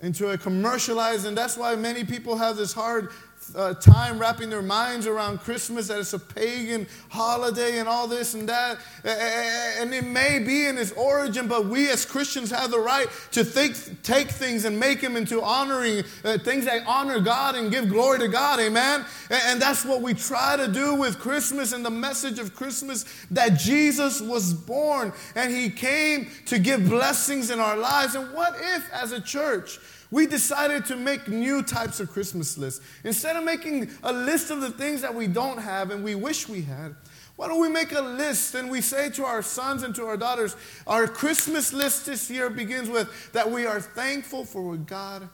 into 0.00 0.30
a 0.30 0.38
commercialized, 0.38 1.26
and 1.26 1.36
that's 1.36 1.56
why 1.56 1.74
many 1.76 2.04
people 2.04 2.36
have 2.36 2.56
this 2.56 2.72
hard 2.72 3.10
uh, 3.54 3.74
time 3.74 4.18
wrapping 4.18 4.50
their 4.50 4.62
minds 4.62 5.06
around 5.06 5.40
Christmas, 5.40 5.88
that 5.88 5.98
it's 5.98 6.12
a 6.12 6.18
pagan 6.18 6.86
holiday 7.08 7.78
and 7.78 7.88
all 7.88 8.06
this 8.06 8.34
and 8.34 8.48
that. 8.48 8.78
And 9.04 9.94
it 9.94 10.04
may 10.04 10.38
be 10.38 10.66
in 10.66 10.78
its 10.78 10.92
origin, 10.92 11.48
but 11.48 11.66
we 11.66 11.88
as 11.90 12.04
Christians 12.04 12.50
have 12.50 12.70
the 12.70 12.78
right 12.78 13.06
to 13.32 13.44
think, 13.44 14.02
take 14.02 14.28
things 14.28 14.64
and 14.64 14.78
make 14.78 15.00
them 15.00 15.16
into 15.16 15.42
honoring 15.42 16.04
uh, 16.24 16.38
things 16.38 16.64
that 16.66 16.86
honor 16.86 17.20
God 17.20 17.54
and 17.54 17.70
give 17.70 17.88
glory 17.88 18.18
to 18.20 18.28
God. 18.28 18.60
Amen. 18.60 19.04
And 19.30 19.60
that's 19.60 19.84
what 19.84 20.02
we 20.02 20.14
try 20.14 20.56
to 20.56 20.68
do 20.68 20.94
with 20.94 21.18
Christmas 21.18 21.72
and 21.72 21.84
the 21.84 21.90
message 21.90 22.38
of 22.38 22.54
Christmas 22.54 23.04
that 23.30 23.58
Jesus 23.58 24.20
was 24.20 24.52
born 24.52 25.12
and 25.34 25.52
he 25.52 25.70
came 25.70 26.30
to 26.46 26.58
give 26.58 26.88
blessings 26.88 27.50
in 27.50 27.60
our 27.60 27.76
lives. 27.76 28.14
And 28.14 28.32
what 28.34 28.54
if, 28.56 28.90
as 28.92 29.12
a 29.12 29.20
church, 29.20 29.78
we 30.10 30.26
decided 30.26 30.86
to 30.86 30.96
make 30.96 31.28
new 31.28 31.62
types 31.62 32.00
of 32.00 32.10
Christmas 32.10 32.56
lists. 32.56 32.84
Instead 33.04 33.36
of 33.36 33.44
making 33.44 33.90
a 34.02 34.12
list 34.12 34.50
of 34.50 34.60
the 34.60 34.70
things 34.70 35.02
that 35.02 35.14
we 35.14 35.26
don't 35.26 35.58
have 35.58 35.90
and 35.90 36.02
we 36.02 36.14
wish 36.14 36.48
we 36.48 36.62
had, 36.62 36.94
why 37.36 37.46
don't 37.46 37.60
we 37.60 37.68
make 37.68 37.92
a 37.92 38.00
list 38.00 38.54
and 38.54 38.70
we 38.70 38.80
say 38.80 39.10
to 39.10 39.24
our 39.24 39.42
sons 39.42 39.84
and 39.84 39.94
to 39.94 40.06
our 40.06 40.16
daughters, 40.16 40.56
our 40.86 41.06
Christmas 41.06 41.72
list 41.72 42.06
this 42.06 42.30
year 42.30 42.50
begins 42.50 42.88
with 42.88 43.32
that 43.32 43.48
we 43.48 43.64
are 43.64 43.80
thankful 43.80 44.44
for 44.44 44.62
what 44.62 44.86
God 44.86 45.28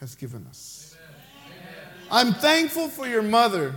has 0.00 0.14
given 0.14 0.46
us. 0.48 0.96
Amen. 2.10 2.28
I'm 2.28 2.34
thankful 2.34 2.88
for 2.88 3.06
your 3.06 3.22
mother. 3.22 3.74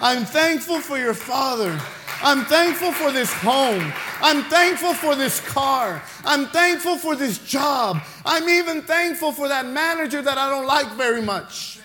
I'm 0.00 0.24
thankful 0.24 0.80
for 0.80 0.98
your 0.98 1.14
father. 1.14 1.78
I'm 2.20 2.44
thankful 2.44 2.92
for 2.92 3.10
this 3.10 3.32
home. 3.32 3.92
I'm 4.20 4.44
thankful 4.44 4.94
for 4.94 5.14
this 5.16 5.40
car. 5.40 6.02
I'm 6.24 6.46
thankful 6.46 6.96
for 6.96 7.16
this 7.16 7.38
job. 7.38 8.02
I'm 8.24 8.48
even 8.48 8.82
thankful 8.82 9.32
for 9.32 9.48
that 9.48 9.66
manager 9.66 10.22
that 10.22 10.38
I 10.38 10.50
don't 10.50 10.66
like 10.66 10.92
very 10.92 11.22
much. 11.22 11.80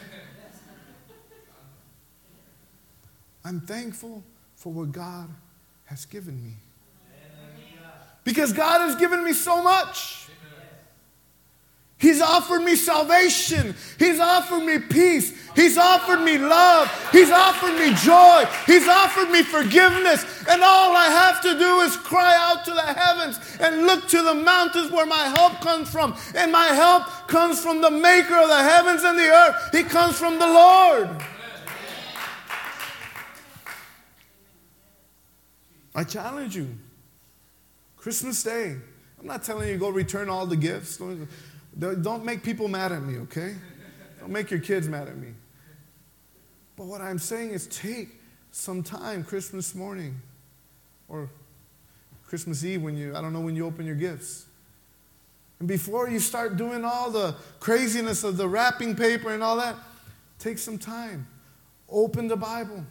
I'm 3.45 3.61
thankful 3.61 4.23
for 4.55 4.73
what 4.73 4.91
God 4.91 5.29
has 5.85 6.05
given 6.05 6.43
me. 6.43 6.53
Because 8.23 8.51
God 8.51 8.81
has 8.81 8.95
given 8.95 9.23
me 9.23 9.31
so 9.31 9.63
much. 9.63 10.26
He's 11.99 12.21
offered 12.21 12.59
me 12.59 12.75
salvation. 12.75 13.75
He's 13.97 14.19
offered 14.19 14.63
me 14.63 14.77
peace. 14.77 15.33
He's 15.55 15.79
offered 15.79 16.21
me 16.21 16.37
love. 16.37 16.91
He's 17.11 17.31
offered 17.31 17.73
me 17.73 17.95
joy. 17.95 18.45
He's 18.67 18.87
offered 18.87 19.31
me 19.31 19.41
forgiveness. 19.41 20.23
And 20.47 20.61
all 20.61 20.95
I 20.95 21.05
have 21.05 21.41
to 21.41 21.57
do 21.57 21.79
is 21.81 21.97
cry 21.97 22.35
out 22.37 22.63
to 22.65 22.71
the 22.71 22.81
heavens 22.81 23.39
and 23.59 23.87
look 23.87 24.07
to 24.09 24.21
the 24.21 24.35
mountains 24.35 24.91
where 24.91 25.07
my 25.07 25.23
help 25.23 25.59
comes 25.61 25.89
from. 25.89 26.15
And 26.35 26.51
my 26.51 26.67
help 26.67 27.07
comes 27.27 27.59
from 27.63 27.81
the 27.81 27.89
maker 27.89 28.35
of 28.35 28.47
the 28.47 28.61
heavens 28.63 29.03
and 29.03 29.17
the 29.17 29.29
earth. 29.29 29.69
He 29.71 29.81
comes 29.83 30.19
from 30.19 30.37
the 30.37 30.45
Lord. 30.45 31.09
I 35.95 36.03
challenge 36.03 36.55
you. 36.55 36.67
Christmas 37.95 38.43
Day. 38.43 38.77
I'm 39.19 39.25
not 39.25 39.43
telling 39.43 39.67
you 39.67 39.77
go 39.77 39.89
return 39.89 40.29
all 40.29 40.45
the 40.45 40.55
gifts. 40.55 41.01
Don't 41.77 42.25
make 42.25 42.43
people 42.43 42.67
mad 42.67 42.91
at 42.91 43.03
me, 43.03 43.19
okay? 43.19 43.55
Don't 44.19 44.31
make 44.31 44.49
your 44.49 44.59
kids 44.59 44.87
mad 44.87 45.07
at 45.07 45.17
me. 45.17 45.29
But 46.75 46.85
what 46.85 47.01
I'm 47.01 47.19
saying 47.19 47.51
is 47.51 47.67
take 47.67 48.09
some 48.51 48.83
time 48.83 49.23
Christmas 49.23 49.75
morning 49.75 50.19
or 51.07 51.29
Christmas 52.27 52.63
Eve 52.65 52.81
when 52.81 52.97
you, 52.97 53.15
I 53.15 53.21
don't 53.21 53.33
know 53.33 53.41
when 53.41 53.55
you 53.55 53.65
open 53.65 53.85
your 53.85 53.95
gifts. 53.95 54.45
And 55.59 55.67
before 55.67 56.09
you 56.09 56.19
start 56.19 56.57
doing 56.57 56.83
all 56.85 57.09
the 57.09 57.35
craziness 57.59 58.23
of 58.23 58.37
the 58.37 58.47
wrapping 58.47 58.95
paper 58.95 59.33
and 59.33 59.43
all 59.43 59.57
that, 59.57 59.75
take 60.39 60.57
some 60.57 60.77
time. 60.77 61.27
Open 61.89 62.27
the 62.27 62.35
Bible. 62.35 62.85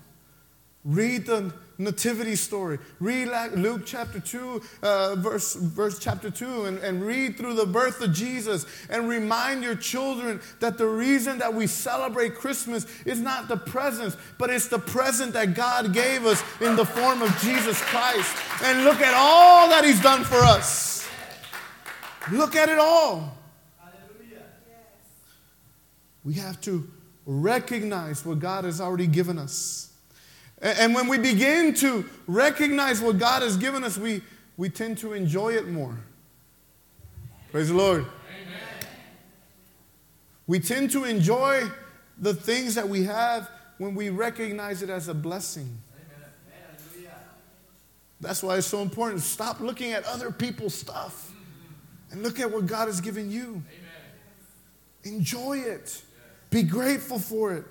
Read 0.84 1.26
the, 1.26 1.52
nativity 1.78 2.36
story. 2.36 2.78
Read 3.00 3.28
Luke 3.54 3.82
chapter 3.84 4.20
2, 4.20 4.62
uh, 4.82 5.14
verse, 5.16 5.54
verse 5.54 5.98
chapter 5.98 6.30
2, 6.30 6.66
and, 6.66 6.78
and 6.78 7.04
read 7.04 7.36
through 7.36 7.54
the 7.54 7.66
birth 7.66 8.00
of 8.00 8.12
Jesus 8.12 8.66
and 8.88 9.08
remind 9.08 9.62
your 9.62 9.74
children 9.74 10.40
that 10.60 10.78
the 10.78 10.86
reason 10.86 11.38
that 11.38 11.52
we 11.52 11.66
celebrate 11.66 12.34
Christmas 12.34 12.86
is 13.04 13.20
not 13.20 13.48
the 13.48 13.56
presents, 13.56 14.16
but 14.38 14.50
it's 14.50 14.68
the 14.68 14.78
present 14.78 15.32
that 15.34 15.54
God 15.54 15.92
gave 15.92 16.26
us 16.26 16.42
in 16.60 16.76
the 16.76 16.84
form 16.84 17.22
of 17.22 17.36
Jesus 17.38 17.80
Christ. 17.82 18.36
And 18.62 18.84
look 18.84 19.00
at 19.00 19.14
all 19.14 19.68
that 19.68 19.84
He's 19.84 20.00
done 20.00 20.24
for 20.24 20.38
us. 20.38 21.08
Look 22.32 22.56
at 22.56 22.68
it 22.68 22.78
all. 22.78 23.36
We 26.24 26.34
have 26.34 26.60
to 26.62 26.90
recognize 27.24 28.26
what 28.26 28.40
God 28.40 28.64
has 28.64 28.80
already 28.80 29.06
given 29.06 29.38
us. 29.38 29.92
And 30.66 30.94
when 30.94 31.06
we 31.06 31.16
begin 31.16 31.74
to 31.74 32.04
recognize 32.26 33.00
what 33.00 33.18
God 33.18 33.42
has 33.42 33.56
given 33.56 33.84
us, 33.84 33.96
we, 33.96 34.20
we 34.56 34.68
tend 34.68 34.98
to 34.98 35.12
enjoy 35.12 35.52
it 35.52 35.68
more. 35.68 35.96
Praise 37.52 37.68
the 37.68 37.74
Lord. 37.74 38.00
Amen. 38.00 38.88
We 40.48 40.58
tend 40.58 40.90
to 40.90 41.04
enjoy 41.04 41.70
the 42.18 42.34
things 42.34 42.74
that 42.74 42.88
we 42.88 43.04
have 43.04 43.48
when 43.78 43.94
we 43.94 44.10
recognize 44.10 44.82
it 44.82 44.90
as 44.90 45.06
a 45.06 45.14
blessing. 45.14 45.78
That's 48.20 48.42
why 48.42 48.56
it's 48.56 48.66
so 48.66 48.82
important. 48.82 49.20
Stop 49.20 49.60
looking 49.60 49.92
at 49.92 50.04
other 50.06 50.32
people's 50.32 50.74
stuff 50.74 51.30
and 52.10 52.24
look 52.24 52.40
at 52.40 52.50
what 52.50 52.66
God 52.66 52.88
has 52.88 53.00
given 53.00 53.30
you. 53.30 53.62
Enjoy 55.04 55.58
it. 55.58 56.02
Be 56.50 56.64
grateful 56.64 57.20
for 57.20 57.52
it. 57.52 57.64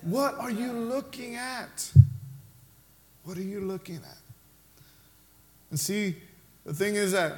What 0.00 0.34
are 0.36 0.50
you 0.50 0.72
looking 0.72 1.34
at? 1.34 1.92
What 3.24 3.36
are 3.38 3.42
you 3.42 3.60
looking 3.60 3.96
at? 3.96 4.18
And 5.70 5.78
see, 5.78 6.16
the 6.64 6.74
thing 6.74 6.96
is 6.96 7.12
that 7.12 7.32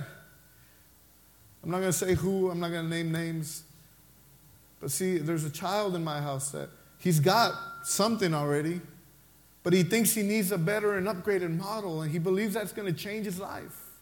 I'm 1.62 1.70
not 1.70 1.79
going 1.79 1.92
to 1.92 1.97
say 1.97 2.14
who, 2.14 2.51
I'm 2.51 2.61
not 2.61 2.70
going 2.70 2.85
to 2.85 2.90
name 2.90 3.11
names. 3.11 3.62
But 4.81 4.90
see, 4.90 5.18
there's 5.18 5.44
a 5.44 5.51
child 5.51 5.94
in 5.94 6.05
my 6.05 6.20
house 6.20 6.51
that 6.51 6.68
he's 6.99 7.20
got 7.20 7.55
something 7.85 8.35
already, 8.35 8.83
but 9.62 9.73
he 9.73 9.83
thinks 9.83 10.12
he 10.12 10.23
needs 10.23 10.53
a 10.53 10.59
better 10.59 10.99
and 10.99 11.07
upgraded 11.07 11.57
model, 11.57 12.03
and 12.03 12.12
he 12.12 12.18
believes 12.18 12.53
that's 12.53 12.73
going 12.73 12.92
to 12.92 12.99
change 12.99 13.25
his 13.25 13.40
life. 13.40 13.92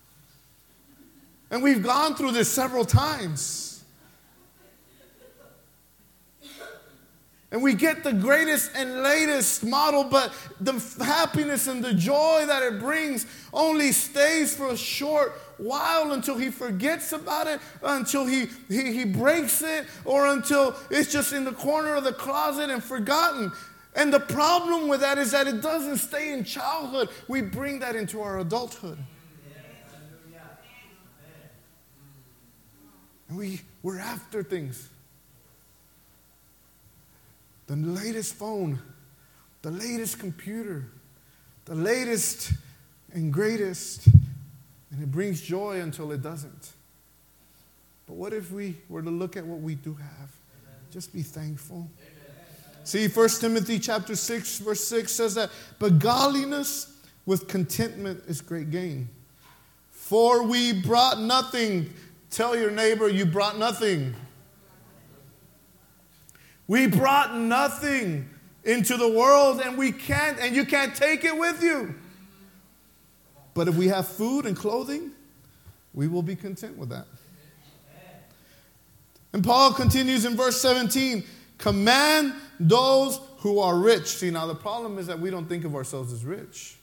And 1.53 1.63
we've 1.63 1.83
gone 1.83 2.17
through 2.17 2.33
this 2.33 2.51
several 2.51 2.85
times. 2.85 3.72
And 7.53 7.63
we 7.63 7.75
get 7.75 8.03
the 8.03 8.15
greatest 8.15 8.71
and 8.75 9.03
latest 9.03 9.63
model, 9.63 10.05
but 10.05 10.33
the 10.59 10.73
happiness 11.05 11.67
and 11.67 11.85
the 11.85 11.93
joy 11.93 12.45
that 12.47 12.63
it 12.63 12.81
brings 12.81 13.27
only 13.53 13.93
stays 13.93 14.57
for 14.57 14.71
a 14.71 14.77
short 14.77 15.39
while 15.59 16.13
until 16.13 16.39
he 16.39 16.51
forgets 16.51 17.13
about 17.13 17.47
it, 17.47 17.61
until 17.83 18.25
he, 18.25 18.47
he, 18.69 18.95
he 18.95 19.05
breaks 19.05 19.61
it, 19.61 19.85
or 20.07 20.29
until 20.29 20.75
it's 20.91 21.13
just 21.13 21.35
in 21.35 21.45
the 21.45 21.53
corner 21.53 21.95
of 21.95 22.05
the 22.05 22.15
closet 22.15 22.71
and 22.71 22.83
forgotten. 22.83 23.53
And 23.95 24.11
the 24.11 24.21
problem 24.21 24.89
with 24.89 25.01
that 25.01 25.19
is 25.19 25.33
that 25.33 25.47
it 25.47 25.61
doesn't 25.61 25.99
stay 25.99 26.33
in 26.33 26.45
childhood. 26.45 27.11
We 27.29 27.43
bring 27.43 27.81
that 27.81 27.95
into 27.95 28.23
our 28.23 28.41
adulthood. 28.41 28.97
And 33.29 33.37
we, 33.37 33.61
we're 33.83 33.99
after 33.99 34.43
things 34.43 34.89
the 37.81 37.89
latest 37.89 38.35
phone, 38.35 38.79
the 39.63 39.71
latest 39.71 40.19
computer, 40.19 40.85
the 41.65 41.75
latest 41.75 42.53
and 43.15 43.33
greatest, 43.33 44.07
and 44.07 45.03
it 45.03 45.11
brings 45.11 45.41
joy 45.41 45.81
until 45.81 46.13
it 46.13 46.23
doesn't. 46.23 46.73
But 48.07 48.15
what 48.15 48.33
if 48.33 48.51
we 48.51 48.77
were 48.89 49.03
to 49.03 49.11
look 49.11 49.37
at 49.37 49.47
what 49.47 49.61
we 49.61 49.75
do 49.75 49.95
have? 49.95 50.29
Just 50.91 51.15
be 51.15 51.23
thankful. 51.23 51.89
See, 52.85 53.07
1 53.07 53.29
Timothy 53.41 53.79
chapter 53.79 54.17
6, 54.17 54.59
verse 54.59 54.85
6 54.85 55.13
says 55.13 55.35
that, 55.37 55.51
but 55.79 55.99
godliness 55.99 56.99
with 57.27 57.47
contentment 57.47 58.25
is 58.27 58.41
great 58.41 58.71
gain. 58.71 59.09
For 59.91 60.43
we 60.43 60.73
brought 60.73 61.21
nothing. 61.21 61.93
Tell 62.31 62.57
your 62.57 62.71
neighbor 62.71 63.09
you 63.09 63.25
brought 63.25 63.57
nothing. 63.57 64.15
We 66.73 66.87
brought 66.87 67.37
nothing 67.37 68.31
into 68.65 68.97
the 68.97 69.07
world 69.07 69.61
and 69.61 69.77
we 69.77 69.93
can't, 69.93 70.39
and 70.39 70.57
you 70.57 70.65
can't 70.65 70.97
take 70.97 71.23
it 71.23 71.37
with 71.37 71.63
you. 71.63 71.95
But 73.53 73.69
if 73.69 73.75
we 73.75 73.89
have 73.89 74.09
food 74.09 74.47
and 74.47 74.57
clothing, 74.57 75.11
we 75.93 76.09
will 76.09 76.23
be 76.23 76.35
content 76.35 76.79
with 76.79 76.89
that. 76.89 77.05
And 79.35 79.45
Paul 79.45 79.75
continues 79.75 80.25
in 80.25 80.35
verse 80.35 80.63
17 80.63 81.25
command 81.59 82.33
those 82.59 83.21
who 83.41 83.59
are 83.59 83.77
rich. 83.77 84.07
See, 84.07 84.31
now 84.31 84.47
the 84.47 84.55
problem 84.55 84.99
is 84.99 85.07
that 85.09 85.21
we 85.21 85.29
don't 85.29 85.47
think 85.47 85.67
of 85.67 85.75
ourselves 85.75 86.11
as 86.11 86.25
rich. 86.25 86.79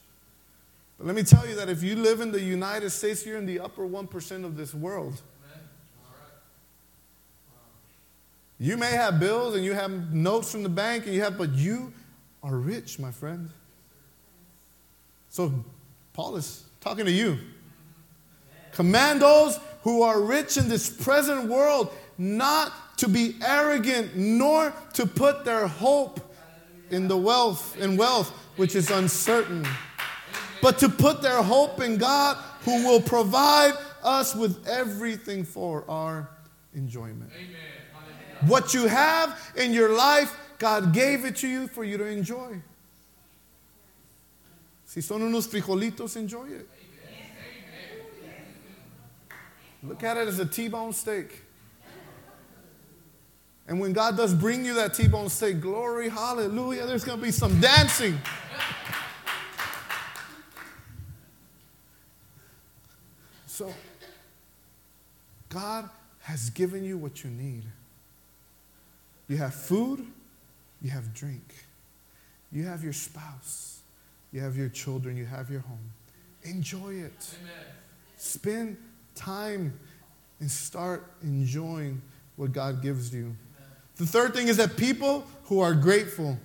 But 0.98 1.08
let 1.08 1.16
me 1.16 1.24
tell 1.24 1.48
you 1.48 1.56
that 1.56 1.68
if 1.68 1.82
you 1.82 1.96
live 1.96 2.20
in 2.20 2.30
the 2.30 2.40
United 2.40 2.90
States, 2.90 3.26
you're 3.26 3.38
in 3.38 3.46
the 3.46 3.58
upper 3.58 3.82
1% 3.82 4.44
of 4.44 4.56
this 4.56 4.72
world. 4.72 5.20
You 8.60 8.76
may 8.76 8.90
have 8.90 9.18
bills 9.18 9.54
and 9.54 9.64
you 9.64 9.72
have 9.72 10.12
notes 10.12 10.52
from 10.52 10.62
the 10.62 10.68
bank 10.68 11.06
and 11.06 11.14
you 11.14 11.22
have, 11.22 11.38
but 11.38 11.54
you 11.54 11.94
are 12.42 12.54
rich, 12.54 12.98
my 12.98 13.10
friend. 13.10 13.48
So 15.30 15.64
Paul 16.12 16.36
is 16.36 16.64
talking 16.80 17.06
to 17.06 17.10
you. 17.10 17.38
Command 18.72 19.22
those 19.22 19.58
who 19.82 20.02
are 20.02 20.20
rich 20.20 20.58
in 20.58 20.68
this 20.68 20.90
present 20.90 21.48
world 21.48 21.90
not 22.18 22.98
to 22.98 23.08
be 23.08 23.34
arrogant 23.42 24.14
nor 24.14 24.74
to 24.92 25.06
put 25.06 25.46
their 25.46 25.66
hope 25.66 26.20
in 26.90 27.08
the 27.08 27.16
wealth 27.16 27.78
in 27.80 27.96
wealth 27.96 28.30
which 28.56 28.74
is 28.74 28.90
uncertain 28.90 29.66
but 30.60 30.78
to 30.78 30.88
put 30.88 31.22
their 31.22 31.42
hope 31.42 31.80
in 31.80 31.96
God 31.96 32.36
who 32.64 32.84
will 32.84 33.00
provide 33.00 33.72
us 34.02 34.34
with 34.34 34.66
everything 34.68 35.44
for 35.44 35.84
our 35.88 36.28
enjoyment. 36.74 37.30
Amen. 37.34 37.69
What 38.46 38.74
you 38.74 38.86
have 38.86 39.38
in 39.56 39.72
your 39.72 39.94
life, 39.94 40.36
God 40.58 40.92
gave 40.92 41.24
it 41.24 41.36
to 41.36 41.48
you 41.48 41.68
for 41.68 41.84
you 41.84 41.98
to 41.98 42.06
enjoy. 42.06 42.62
Si 44.86 45.00
son 45.00 45.20
unos 45.20 45.46
frijolitos, 45.46 46.16
enjoy 46.16 46.46
it. 46.46 46.68
Look 49.82 50.02
at 50.02 50.16
it 50.16 50.28
as 50.28 50.38
a 50.38 50.46
T 50.46 50.68
bone 50.68 50.92
steak. 50.92 51.44
And 53.66 53.78
when 53.78 53.92
God 53.92 54.16
does 54.16 54.34
bring 54.34 54.64
you 54.64 54.74
that 54.74 54.94
T 54.94 55.06
bone 55.06 55.28
steak, 55.28 55.60
glory, 55.60 56.08
hallelujah, 56.08 56.86
there's 56.86 57.04
going 57.04 57.18
to 57.18 57.24
be 57.24 57.30
some 57.30 57.60
dancing. 57.60 58.18
So, 63.46 63.72
God 65.48 65.88
has 66.22 66.50
given 66.50 66.84
you 66.84 66.98
what 66.98 67.22
you 67.22 67.30
need. 67.30 67.64
You 69.30 69.36
have 69.36 69.54
food, 69.54 70.04
you 70.82 70.90
have 70.90 71.14
drink, 71.14 71.54
you 72.50 72.64
have 72.64 72.82
your 72.82 72.92
spouse, 72.92 73.78
you 74.32 74.40
have 74.40 74.56
your 74.56 74.68
children, 74.68 75.16
you 75.16 75.24
have 75.24 75.48
your 75.48 75.60
home. 75.60 75.92
Enjoy 76.42 76.94
it. 76.94 77.36
Amen. 77.40 77.64
Spend 78.16 78.76
time 79.14 79.78
and 80.40 80.50
start 80.50 81.12
enjoying 81.22 82.02
what 82.34 82.52
God 82.52 82.82
gives 82.82 83.14
you. 83.14 83.20
Amen. 83.20 83.36
The 83.98 84.06
third 84.06 84.34
thing 84.34 84.48
is 84.48 84.56
that 84.56 84.76
people 84.76 85.24
who 85.44 85.60
are 85.60 85.74
grateful 85.74 86.36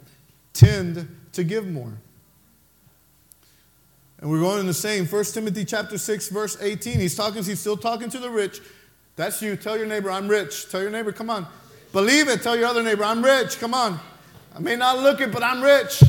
tend 0.54 1.10
to 1.34 1.43
give 1.43 1.67
more. 1.67 1.93
And 4.19 4.30
we're 4.30 4.41
going 4.41 4.60
in 4.60 4.67
the 4.67 4.76
same. 4.76 5.08
1 5.08 5.24
Timothy 5.26 5.65
chapter 5.65 5.98
6, 5.98 6.30
verse 6.30 6.56
18. 6.62 7.00
He's 7.00 7.15
talking, 7.15 7.43
he's 7.43 7.60
still 7.60 7.78
talking 7.78 8.12
to 8.12 8.19
the 8.19 8.30
rich. 8.30 8.62
That's 9.15 9.41
you. 9.41 9.56
Tell 9.56 9.76
your 9.76 9.88
neighbor, 9.88 10.12
I'm 10.12 10.28
rich. 10.28 10.69
Tell 10.69 10.82
your 10.84 10.91
neighbor, 10.91 11.12
come 11.12 11.32
on. 11.32 11.48
Believe 11.95 12.27
it. 12.27 12.41
Tell 12.41 12.58
your 12.58 12.67
other 12.67 12.84
neighbor, 12.84 13.05
I'm 13.05 13.23
rich. 13.23 13.58
Come 13.58 13.73
on. 13.73 13.97
I 14.53 14.60
may 14.60 14.75
not 14.75 14.99
look 14.99 15.21
it, 15.21 15.31
but 15.31 15.41
I'm 15.41 15.62
rich. 15.62 16.03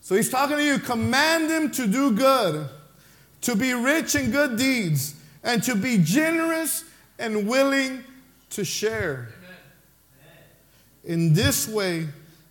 So 0.00 0.14
he's 0.14 0.30
talking 0.30 0.58
to 0.58 0.62
you. 0.62 0.78
Command 0.78 1.50
him 1.50 1.72
to 1.72 1.88
do 1.88 2.12
good, 2.12 2.68
to 3.40 3.56
be 3.56 3.72
rich 3.74 4.14
in 4.14 4.30
good 4.30 4.56
deeds, 4.56 5.16
and 5.42 5.60
to 5.64 5.74
be 5.74 5.98
generous 5.98 6.84
and 7.18 7.48
willing 7.48 8.04
to 8.50 8.64
share. 8.64 9.34
In 11.02 11.34
this 11.34 11.66
way, 11.66 12.06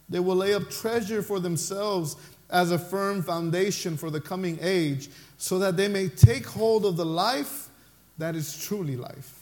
they 0.10 0.20
will 0.20 0.36
lay 0.36 0.54
up 0.54 0.70
treasure 0.70 1.22
for 1.22 1.40
themselves 1.40 2.18
as 2.50 2.72
a 2.72 2.78
firm 2.78 3.24
foundation 3.24 3.96
for 3.96 4.10
the 4.10 4.20
coming 4.20 4.60
age, 4.62 5.10
so 5.38 5.58
that 5.60 5.78
they 5.78 5.88
may 5.88 6.10
take 6.10 6.46
hold 6.46 6.86
of 6.86 6.98
the 6.98 7.06
life 7.06 7.70
that 8.18 8.36
is 8.36 8.62
truly 8.62 8.98
life. 8.98 9.41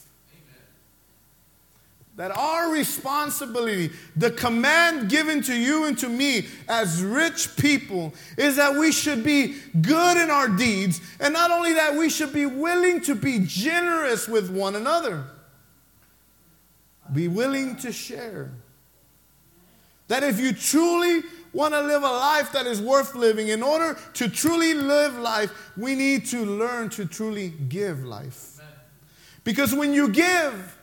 That 2.19 2.37
our 2.37 2.69
responsibility, 2.69 3.91
the 4.17 4.29
command 4.31 5.09
given 5.09 5.41
to 5.41 5.55
you 5.55 5.85
and 5.85 5.97
to 5.97 6.09
me 6.09 6.45
as 6.67 7.01
rich 7.01 7.55
people, 7.55 8.13
is 8.37 8.57
that 8.57 8.75
we 8.75 8.91
should 8.91 9.23
be 9.23 9.55
good 9.79 10.17
in 10.17 10.29
our 10.29 10.49
deeds. 10.49 10.99
And 11.21 11.31
not 11.33 11.49
only 11.49 11.71
that, 11.75 11.95
we 11.95 12.09
should 12.09 12.33
be 12.33 12.45
willing 12.45 12.99
to 13.03 13.15
be 13.15 13.39
generous 13.45 14.27
with 14.27 14.51
one 14.51 14.75
another, 14.75 15.23
be 17.13 17.29
willing 17.29 17.77
to 17.77 17.93
share. 17.93 18.51
That 20.09 20.21
if 20.21 20.41
you 20.41 20.51
truly 20.51 21.23
want 21.53 21.73
to 21.73 21.79
live 21.79 22.03
a 22.03 22.05
life 22.05 22.51
that 22.51 22.67
is 22.67 22.81
worth 22.81 23.15
living, 23.15 23.47
in 23.47 23.63
order 23.63 23.97
to 24.15 24.27
truly 24.27 24.73
live 24.73 25.17
life, 25.17 25.71
we 25.77 25.95
need 25.95 26.25
to 26.25 26.43
learn 26.43 26.89
to 26.89 27.05
truly 27.05 27.53
give 27.69 28.03
life. 28.03 28.59
Because 29.45 29.73
when 29.73 29.93
you 29.93 30.09
give, 30.09 30.75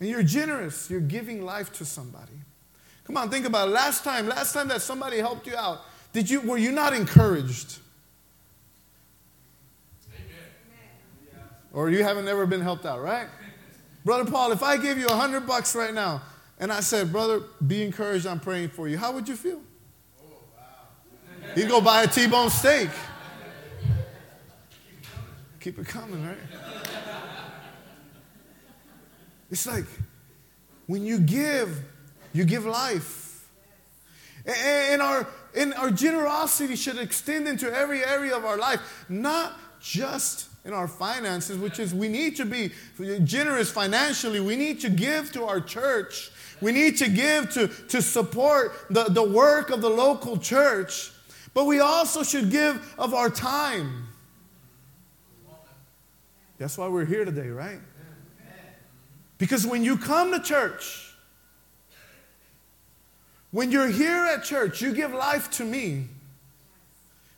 and 0.00 0.08
you're 0.08 0.22
generous, 0.22 0.90
you're 0.90 1.00
giving 1.00 1.44
life 1.44 1.72
to 1.74 1.84
somebody. 1.84 2.32
Come 3.04 3.16
on, 3.16 3.30
think 3.30 3.46
about 3.46 3.68
it. 3.68 3.72
Last 3.72 4.02
time, 4.02 4.26
last 4.26 4.52
time 4.52 4.68
that 4.68 4.82
somebody 4.82 5.18
helped 5.18 5.46
you 5.46 5.56
out, 5.56 5.82
did 6.12 6.28
you 6.28 6.40
were 6.40 6.58
you 6.58 6.72
not 6.72 6.94
encouraged? 6.94 7.78
Amen. 10.08 11.44
Or 11.72 11.90
you 11.90 12.02
haven't 12.02 12.26
ever 12.28 12.46
been 12.46 12.62
helped 12.62 12.86
out, 12.86 13.02
right? 13.02 13.28
Brother 14.04 14.30
Paul, 14.30 14.52
if 14.52 14.62
I 14.62 14.76
give 14.76 14.96
you 14.96 15.08
a 15.08 15.14
hundred 15.14 15.46
bucks 15.46 15.74
right 15.76 15.92
now 15.92 16.22
and 16.58 16.72
I 16.72 16.80
said, 16.80 17.12
brother, 17.12 17.42
be 17.66 17.82
encouraged, 17.82 18.26
I'm 18.26 18.40
praying 18.40 18.70
for 18.70 18.88
you, 18.88 18.96
how 18.96 19.12
would 19.12 19.28
you 19.28 19.36
feel? 19.36 19.60
Oh, 20.22 20.32
wow. 20.56 21.52
He'd 21.54 21.68
go 21.68 21.80
buy 21.80 22.04
a 22.04 22.06
T-bone 22.06 22.50
steak. 22.50 22.88
Keep 25.60 25.78
it 25.78 25.86
coming, 25.86 26.26
right? 26.26 26.38
It's 29.50 29.66
like 29.66 29.86
when 30.86 31.04
you 31.04 31.18
give, 31.18 31.84
you 32.32 32.44
give 32.44 32.64
life. 32.64 33.48
And 34.46 35.02
our, 35.02 35.26
and 35.54 35.74
our 35.74 35.90
generosity 35.90 36.76
should 36.76 36.98
extend 36.98 37.46
into 37.46 37.72
every 37.72 38.04
area 38.04 38.36
of 38.36 38.44
our 38.44 38.56
life, 38.56 39.04
not 39.08 39.58
just 39.80 40.48
in 40.64 40.72
our 40.72 40.88
finances, 40.88 41.58
which 41.58 41.78
is 41.78 41.94
we 41.94 42.08
need 42.08 42.36
to 42.36 42.44
be 42.44 42.72
generous 43.24 43.70
financially. 43.70 44.40
We 44.40 44.56
need 44.56 44.80
to 44.80 44.90
give 44.90 45.32
to 45.32 45.44
our 45.44 45.60
church. 45.60 46.30
We 46.60 46.72
need 46.72 46.98
to 46.98 47.08
give 47.08 47.50
to, 47.52 47.68
to 47.68 48.02
support 48.02 48.72
the, 48.90 49.04
the 49.04 49.22
work 49.22 49.70
of 49.70 49.80
the 49.80 49.88
local 49.88 50.36
church. 50.36 51.12
But 51.54 51.64
we 51.64 51.80
also 51.80 52.22
should 52.22 52.50
give 52.50 52.94
of 52.98 53.14
our 53.14 53.30
time. 53.30 54.06
That's 56.58 56.76
why 56.76 56.88
we're 56.88 57.06
here 57.06 57.24
today, 57.24 57.48
right? 57.48 57.80
Because 59.40 59.66
when 59.66 59.82
you 59.82 59.96
come 59.96 60.32
to 60.32 60.38
church, 60.38 61.14
when 63.50 63.72
you're 63.72 63.88
here 63.88 64.26
at 64.26 64.44
church, 64.44 64.82
you 64.82 64.92
give 64.92 65.12
life 65.12 65.50
to 65.52 65.64
me. 65.64 66.08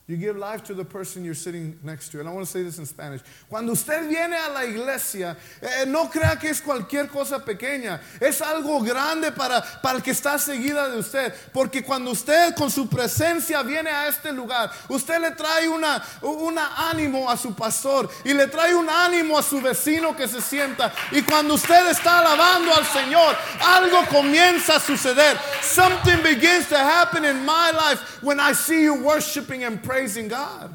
You 0.08 0.16
give 0.16 0.36
life 0.36 0.64
to 0.64 0.74
the 0.74 0.84
person 0.84 1.24
you're 1.24 1.32
sitting 1.32 1.78
next 1.84 2.08
to. 2.10 2.18
And 2.18 2.28
I 2.28 2.32
want 2.32 2.44
to 2.44 2.50
say 2.50 2.64
this 2.64 2.76
in 2.76 2.86
Spanish. 2.86 3.20
Cuando 3.48 3.72
usted 3.72 4.08
viene 4.08 4.34
a 4.34 4.50
la 4.52 4.62
iglesia, 4.62 5.36
eh, 5.62 5.84
no 5.86 6.08
crea 6.08 6.36
que 6.40 6.50
es 6.50 6.60
cualquier 6.60 7.06
cosa 7.08 7.38
pequeña. 7.38 8.00
Es 8.20 8.40
algo 8.40 8.84
grande 8.84 9.30
para, 9.30 9.62
para 9.80 9.98
el 9.98 10.02
que 10.02 10.10
está 10.10 10.40
seguida 10.40 10.90
de 10.90 10.98
usted. 10.98 11.32
Porque 11.52 11.84
cuando 11.84 12.10
usted 12.10 12.52
con 12.56 12.68
su 12.68 12.88
presencia 12.88 13.62
viene 13.62 13.90
a 13.90 14.08
este 14.08 14.32
lugar, 14.32 14.72
usted 14.88 15.20
le 15.20 15.30
trae 15.30 15.68
una, 15.68 16.02
una 16.22 16.90
ánimo 16.90 17.30
a 17.30 17.36
su 17.36 17.54
pastor 17.54 18.10
y 18.24 18.34
le 18.34 18.48
trae 18.48 18.74
un 18.74 18.88
ánimo 18.90 19.38
a 19.38 19.42
su 19.42 19.60
vecino 19.60 20.16
que 20.16 20.26
se 20.26 20.40
sienta. 20.40 20.92
Y 21.12 21.22
cuando 21.22 21.54
usted 21.54 21.88
está 21.88 22.18
alabando 22.18 22.74
al 22.74 22.84
Señor, 22.86 23.36
algo 23.64 24.04
comienza 24.08 24.76
a 24.76 24.80
suceder. 24.80 25.38
Something 25.62 26.24
begins 26.24 26.68
to 26.70 26.76
happen 26.76 27.24
in 27.24 27.46
my 27.46 27.70
life 27.70 28.20
when 28.20 28.40
I 28.40 28.52
see 28.52 28.82
you 28.82 28.94
worshiping 28.94 29.62
and 29.62 29.80
praying 29.80 29.91
praising 29.92 30.26
God. 30.26 30.74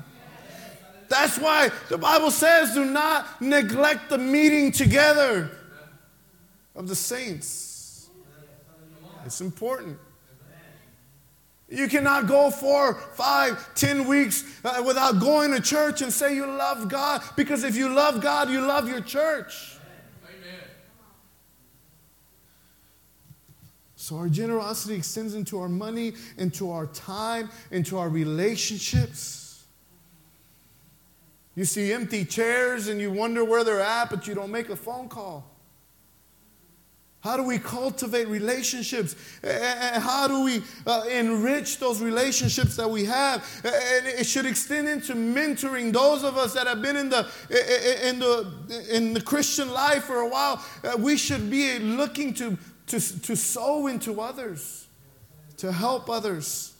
That's 1.10 1.40
why 1.40 1.72
the 1.90 1.98
Bible 1.98 2.30
says, 2.30 2.76
do 2.76 2.86
not 2.86 3.42
neglect 3.42 4.10
the 4.10 4.20
meeting 4.20 4.72
together 4.72 5.50
of 6.76 6.88
the 6.88 6.94
saints. 6.94 8.10
It's 9.26 9.42
important. 9.42 9.98
You 11.68 11.88
cannot 11.88 12.28
go 12.28 12.52
four, 12.52 12.94
five, 13.16 13.74
ten 13.74 14.06
weeks 14.06 14.44
uh, 14.64 14.84
without 14.86 15.20
going 15.20 15.50
to 15.52 15.60
church 15.60 16.04
and 16.04 16.14
say 16.14 16.36
you 16.36 16.46
love 16.46 16.88
God. 16.88 17.24
Because 17.36 17.64
if 17.64 17.76
you 17.76 17.90
love 17.90 18.22
God, 18.22 18.52
you 18.52 18.62
love 18.62 18.88
your 18.88 19.02
church. 19.02 19.77
So 24.08 24.16
our 24.16 24.30
generosity 24.30 24.96
extends 24.96 25.36
into 25.36 25.60
our 25.60 25.68
money, 25.68 26.14
into 26.38 26.72
our 26.72 26.86
time, 26.86 27.50
into 27.72 27.98
our 27.98 28.08
relationships. 28.08 29.66
You 31.56 31.66
see 31.66 31.92
empty 31.92 32.24
chairs 32.24 32.88
and 32.88 33.02
you 33.02 33.12
wonder 33.12 33.44
where 33.44 33.66
they're 33.66 33.82
at, 33.82 34.10
but 34.10 34.26
you 34.26 34.34
don't 34.34 34.50
make 34.50 34.70
a 34.70 34.78
phone 34.78 35.10
call. 35.10 35.52
How 37.20 37.36
do 37.36 37.44
we 37.44 37.60
cultivate 37.60 38.30
relationships? 38.30 39.14
How 39.44 40.30
do 40.30 40.42
we 40.46 40.64
uh, 40.86 41.04
enrich 41.12 41.78
those 41.78 42.02
relationships 42.02 42.78
that 42.78 42.90
we 42.90 43.04
have? 43.04 43.44
And 43.66 44.08
it 44.08 44.26
should 44.26 44.46
extend 44.46 44.88
into 44.88 45.16
mentoring 45.16 45.92
those 45.92 46.24
of 46.24 46.38
us 46.38 46.54
that 46.54 46.66
have 46.66 46.82
been 46.82 46.96
in 46.96 47.10
the, 47.10 47.28
in 48.06 48.20
the, 48.20 48.86
in 48.90 49.14
the 49.14 49.22
Christian 49.22 49.70
life 49.70 50.06
for 50.06 50.22
a 50.22 50.30
while. 50.30 50.64
Uh, 50.82 50.96
we 50.98 51.18
should 51.18 51.50
be 51.50 51.78
looking 51.80 52.34
to 52.36 52.58
to, 52.88 53.22
to 53.22 53.36
sow 53.36 53.88
into 53.88 54.22
others, 54.22 54.88
to 55.58 55.72
help 55.72 56.10
others. 56.10 56.74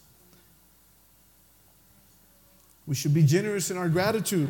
We 2.86 2.96
should 2.96 3.14
be 3.14 3.24
generous 3.24 3.70
in 3.70 3.78
our 3.78 3.90
gratitude. 3.90 4.50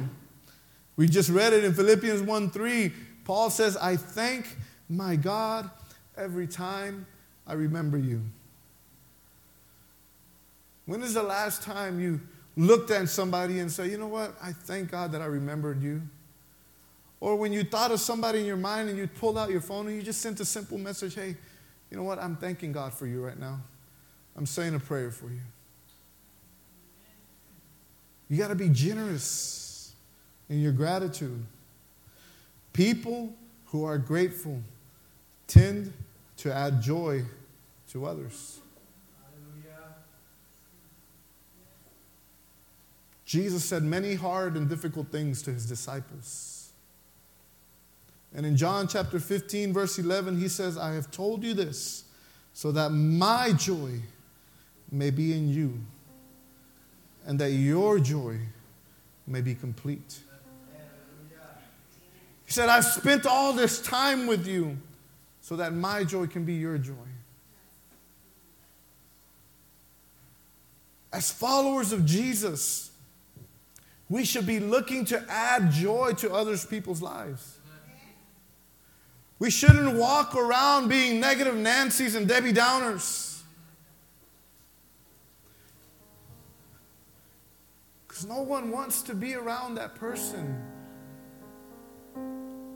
We 0.95 1.07
just 1.07 1.29
read 1.29 1.53
it 1.53 1.63
in 1.63 1.73
Philippians 1.73 2.21
1 2.21 2.49
3. 2.51 2.93
Paul 3.23 3.49
says, 3.49 3.75
I 3.77 3.97
thank 3.97 4.47
my 4.89 5.15
God 5.15 5.69
every 6.15 6.47
time 6.47 7.05
I 7.45 7.53
remember 7.53 7.97
you. 7.97 8.21
When 10.85 11.03
is 11.03 11.13
the 11.13 11.23
last 11.23 11.61
time 11.63 11.99
you 11.99 12.21
looked 12.55 12.91
at 12.91 13.09
somebody 13.09 13.59
and 13.59 13.71
said, 13.71 13.91
you 13.91 13.97
know 13.97 14.07
what? 14.07 14.35
I 14.41 14.53
thank 14.53 14.91
God 14.91 15.11
that 15.11 15.21
I 15.21 15.25
remembered 15.25 15.81
you? 15.81 16.01
Or 17.19 17.35
when 17.35 17.51
you 17.51 17.63
thought 17.63 17.91
of 17.91 17.99
somebody 17.99 18.39
in 18.39 18.45
your 18.45 18.57
mind 18.57 18.89
and 18.89 18.97
you 18.97 19.07
pulled 19.07 19.37
out 19.37 19.49
your 19.49 19.61
phone 19.61 19.87
and 19.87 19.95
you 19.95 20.03
just 20.03 20.21
sent 20.21 20.39
a 20.39 20.45
simple 20.45 20.77
message, 20.77 21.15
hey, 21.15 21.35
you 21.89 21.97
know 21.97 22.03
what? 22.03 22.19
I'm 22.19 22.35
thanking 22.35 22.71
God 22.71 22.93
for 22.93 23.07
you 23.07 23.25
right 23.25 23.39
now. 23.39 23.59
I'm 24.35 24.45
saying 24.45 24.75
a 24.75 24.79
prayer 24.79 25.09
for 25.09 25.29
you. 25.29 25.41
You 28.29 28.37
got 28.37 28.49
to 28.49 28.55
be 28.55 28.69
generous 28.69 29.93
in 30.49 30.61
your 30.61 30.73
gratitude. 30.73 31.43
People 32.73 33.33
who 33.67 33.83
are 33.83 33.97
grateful 33.97 34.61
tend 35.47 35.93
to 36.37 36.53
add 36.53 36.81
joy 36.81 37.23
to 37.91 38.05
others. 38.05 38.59
Jesus 43.25 43.65
said 43.65 43.83
many 43.83 44.15
hard 44.15 44.55
and 44.55 44.69
difficult 44.69 45.07
things 45.07 45.41
to 45.41 45.51
his 45.51 45.65
disciples. 45.65 46.56
And 48.37 48.45
in 48.45 48.55
John 48.55 48.87
chapter 48.87 49.19
15, 49.19 49.73
verse 49.73 49.97
11, 49.97 50.37
he 50.37 50.47
says, 50.47 50.77
I 50.77 50.93
have 50.93 51.09
told 51.09 51.43
you 51.43 51.55
this 51.55 52.03
so 52.53 52.71
that 52.71 52.91
my 52.91 53.51
joy 53.51 53.99
may 54.91 55.09
be 55.09 55.33
in 55.33 55.49
you 55.49 55.79
and 57.25 57.39
that 57.39 57.49
your 57.49 57.97
joy 57.97 58.37
may 59.25 59.41
be 59.41 59.55
complete. 59.55 60.19
He 62.45 62.51
said, 62.51 62.69
I've 62.69 62.85
spent 62.85 63.25
all 63.25 63.53
this 63.53 63.81
time 63.81 64.27
with 64.27 64.45
you 64.45 64.77
so 65.41 65.55
that 65.55 65.73
my 65.73 66.03
joy 66.03 66.27
can 66.27 66.45
be 66.45 66.53
your 66.53 66.77
joy. 66.77 66.93
As 71.11 71.31
followers 71.31 71.91
of 71.91 72.05
Jesus, 72.05 72.91
we 74.07 74.23
should 74.23 74.45
be 74.45 74.59
looking 74.59 75.05
to 75.05 75.25
add 75.27 75.71
joy 75.71 76.13
to 76.13 76.31
others 76.31 76.63
people's 76.63 77.01
lives. 77.01 77.56
We 79.39 79.51
shouldn't 79.51 79.93
walk 79.93 80.35
around 80.35 80.87
being 80.87 81.19
negative 81.19 81.55
Nancy's 81.55 82.15
and 82.15 82.27
Debbie 82.27 82.53
Downers. 82.53 83.41
Because 88.07 88.25
no 88.25 88.41
one 88.41 88.71
wants 88.71 89.03
to 89.03 89.13
be 89.13 89.35
around 89.35 89.75
that 89.75 89.93
person. 89.95 90.59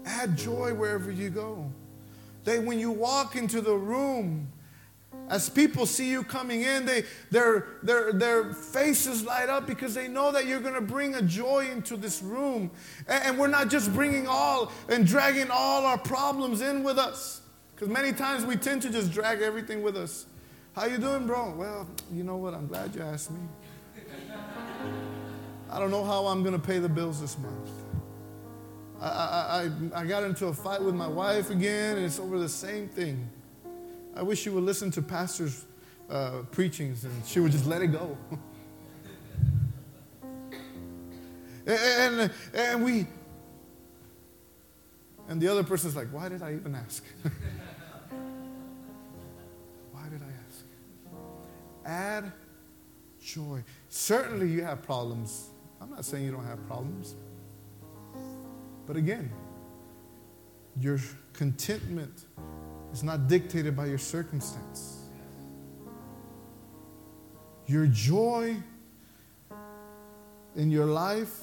Add 0.05 0.37
joy 0.37 0.73
wherever 0.73 1.09
you 1.09 1.31
go. 1.31 1.71
That 2.43 2.63
when 2.63 2.79
you 2.79 2.91
walk 2.91 3.35
into 3.35 3.61
the 3.61 3.75
room, 3.75 4.51
as 5.31 5.49
people 5.49 5.85
see 5.85 6.09
you 6.09 6.23
coming 6.23 6.63
in, 6.63 6.85
they, 6.85 7.03
their, 7.29 7.67
their, 7.83 8.11
their 8.11 8.53
faces 8.53 9.23
light 9.23 9.47
up 9.47 9.65
because 9.65 9.93
they 9.93 10.09
know 10.09 10.31
that 10.33 10.45
you're 10.45 10.59
going 10.59 10.73
to 10.73 10.81
bring 10.81 11.15
a 11.15 11.21
joy 11.21 11.69
into 11.71 11.95
this 11.95 12.21
room. 12.21 12.69
And, 13.07 13.23
and 13.23 13.39
we're 13.39 13.47
not 13.47 13.69
just 13.69 13.93
bringing 13.93 14.27
all 14.27 14.73
and 14.89 15.07
dragging 15.07 15.49
all 15.49 15.85
our 15.85 15.97
problems 15.97 16.59
in 16.59 16.83
with 16.83 16.97
us. 16.97 17.41
Because 17.73 17.87
many 17.87 18.11
times 18.11 18.45
we 18.45 18.57
tend 18.57 18.81
to 18.81 18.89
just 18.89 19.11
drag 19.11 19.41
everything 19.41 19.81
with 19.81 19.95
us. 19.95 20.25
How 20.75 20.85
you 20.85 20.97
doing, 20.97 21.25
bro? 21.25 21.53
Well, 21.55 21.87
you 22.11 22.23
know 22.23 22.35
what? 22.35 22.53
I'm 22.53 22.67
glad 22.67 22.93
you 22.93 23.01
asked 23.01 23.31
me. 23.31 23.39
I 25.69 25.79
don't 25.79 25.91
know 25.91 26.03
how 26.03 26.27
I'm 26.27 26.43
going 26.43 26.59
to 26.59 26.67
pay 26.67 26.79
the 26.79 26.89
bills 26.89 27.21
this 27.21 27.37
month. 27.37 27.69
I, 28.99 29.07
I, 29.07 29.69
I, 29.95 30.01
I 30.01 30.05
got 30.05 30.23
into 30.23 30.47
a 30.47 30.53
fight 30.53 30.81
with 30.81 30.93
my 30.93 31.07
wife 31.07 31.49
again, 31.49 31.95
and 31.95 32.05
it's 32.05 32.19
over 32.19 32.37
the 32.37 32.49
same 32.49 32.89
thing. 32.89 33.29
I 34.15 34.23
wish 34.23 34.41
she 34.41 34.49
would 34.49 34.63
listen 34.63 34.91
to 34.91 35.01
pastors' 35.01 35.65
uh, 36.09 36.43
preachings 36.51 37.03
and 37.05 37.25
she 37.25 37.39
would 37.39 37.51
just 37.51 37.65
let 37.65 37.81
it 37.81 37.87
go. 37.87 38.17
and, 41.65 42.31
and 42.53 42.83
we, 42.83 43.07
and 45.29 45.41
the 45.41 45.47
other 45.47 45.63
person's 45.63 45.95
like, 45.95 46.09
why 46.09 46.27
did 46.27 46.43
I 46.43 46.53
even 46.53 46.75
ask? 46.75 47.03
why 49.91 50.09
did 50.09 50.21
I 50.21 50.31
ask? 50.47 50.65
Add 51.85 52.31
joy. 53.21 53.63
Certainly 53.87 54.49
you 54.49 54.63
have 54.63 54.81
problems. 54.81 55.51
I'm 55.79 55.89
not 55.89 56.03
saying 56.03 56.25
you 56.25 56.31
don't 56.31 56.45
have 56.45 56.65
problems. 56.67 57.15
But 58.85 58.97
again, 58.97 59.31
your 60.79 60.99
contentment 61.33 62.25
is 62.91 63.03
not 63.03 63.27
dictated 63.27 63.75
by 63.75 63.85
your 63.85 63.97
circumstance. 63.97 64.97
Your 67.67 67.87
joy 67.87 68.57
in 70.55 70.69
your 70.69 70.85
life 70.85 71.39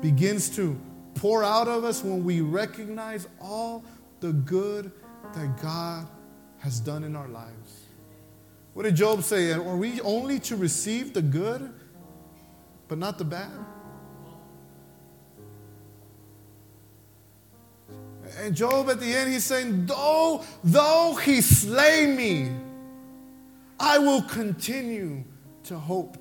begins 0.00 0.54
to 0.56 0.78
pour 1.14 1.42
out 1.42 1.68
of 1.68 1.84
us 1.84 2.02
when 2.02 2.24
we 2.24 2.40
recognize 2.40 3.26
all 3.40 3.84
the 4.20 4.32
good 4.32 4.92
that 5.34 5.60
God 5.60 6.08
has 6.58 6.80
done 6.80 7.04
in 7.04 7.16
our 7.16 7.28
lives. 7.28 7.82
What 8.74 8.84
did 8.84 8.96
Job 8.96 9.22
say? 9.22 9.52
Are 9.52 9.76
we 9.76 10.00
only 10.00 10.38
to 10.40 10.56
receive 10.56 11.12
the 11.14 11.22
good, 11.22 11.72
but 12.88 12.98
not 12.98 13.18
the 13.18 13.24
bad? 13.24 13.50
And 18.38 18.54
Job 18.54 18.90
at 18.90 19.00
the 19.00 19.06
end, 19.06 19.32
he's 19.32 19.44
saying, 19.44 19.86
Though, 19.86 20.44
though 20.62 21.14
he 21.14 21.40
slay 21.40 22.06
me, 22.06 22.52
I 23.78 23.98
will 23.98 24.22
continue 24.22 25.24
to 25.64 25.78
hope 25.78 26.16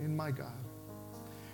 in 0.00 0.16
my 0.16 0.30
God. 0.30 0.52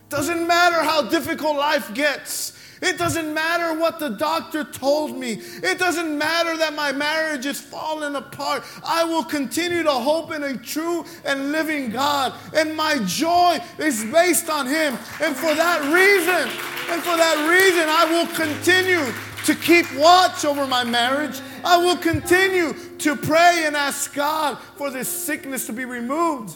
Doesn't 0.09 0.47
matter 0.47 0.83
how 0.83 1.03
difficult 1.03 1.57
life 1.57 1.93
gets. 1.93 2.55
It 2.81 2.97
doesn't 2.97 3.35
matter 3.35 3.79
what 3.79 3.99
the 3.99 4.11
doctor 4.11 4.65
told 4.65 5.17
me. 5.17 5.41
It 5.63 5.79
doesn't 5.79 6.17
matter 6.17 6.57
that 6.57 6.75
my 6.75 6.93
marriage 6.93 7.45
is 7.45 7.61
falling 7.61 8.15
apart. 8.15 8.63
I 8.85 9.05
will 9.05 9.25
continue 9.25 9.83
to 9.83 9.91
hope 9.91 10.33
in 10.33 10.45
a 10.45 10.57
true 10.57 11.05
and 11.25 11.51
living 11.53 11.91
God. 11.91 12.35
And 12.55 12.77
my 12.77 12.99
joy 13.05 13.59
is 13.79 14.05
based 14.05 14.49
on 14.49 14.67
Him. 14.67 14.97
And 15.21 15.37
for 15.37 15.53
that 15.55 15.93
reason, 15.93 16.49
and 16.91 17.03
for 17.03 17.17
that 17.17 17.49
reason, 17.51 17.89
I 17.89 18.05
will 18.11 18.27
continue 18.35 19.05
to 19.49 19.55
keep 19.55 19.87
watch 19.95 20.45
over 20.45 20.67
my 20.67 20.85
marriage. 20.85 21.41
I 21.65 21.79
will 21.79 21.97
continue 21.97 22.75
to 22.99 23.17
pray 23.17 23.63
and 23.65 23.75
ask 23.75 24.13
God 24.13 24.59
for 24.77 24.91
this 24.91 25.09
sickness 25.09 25.67
to 25.69 25.73
be 25.73 25.87
removed. 25.87 26.55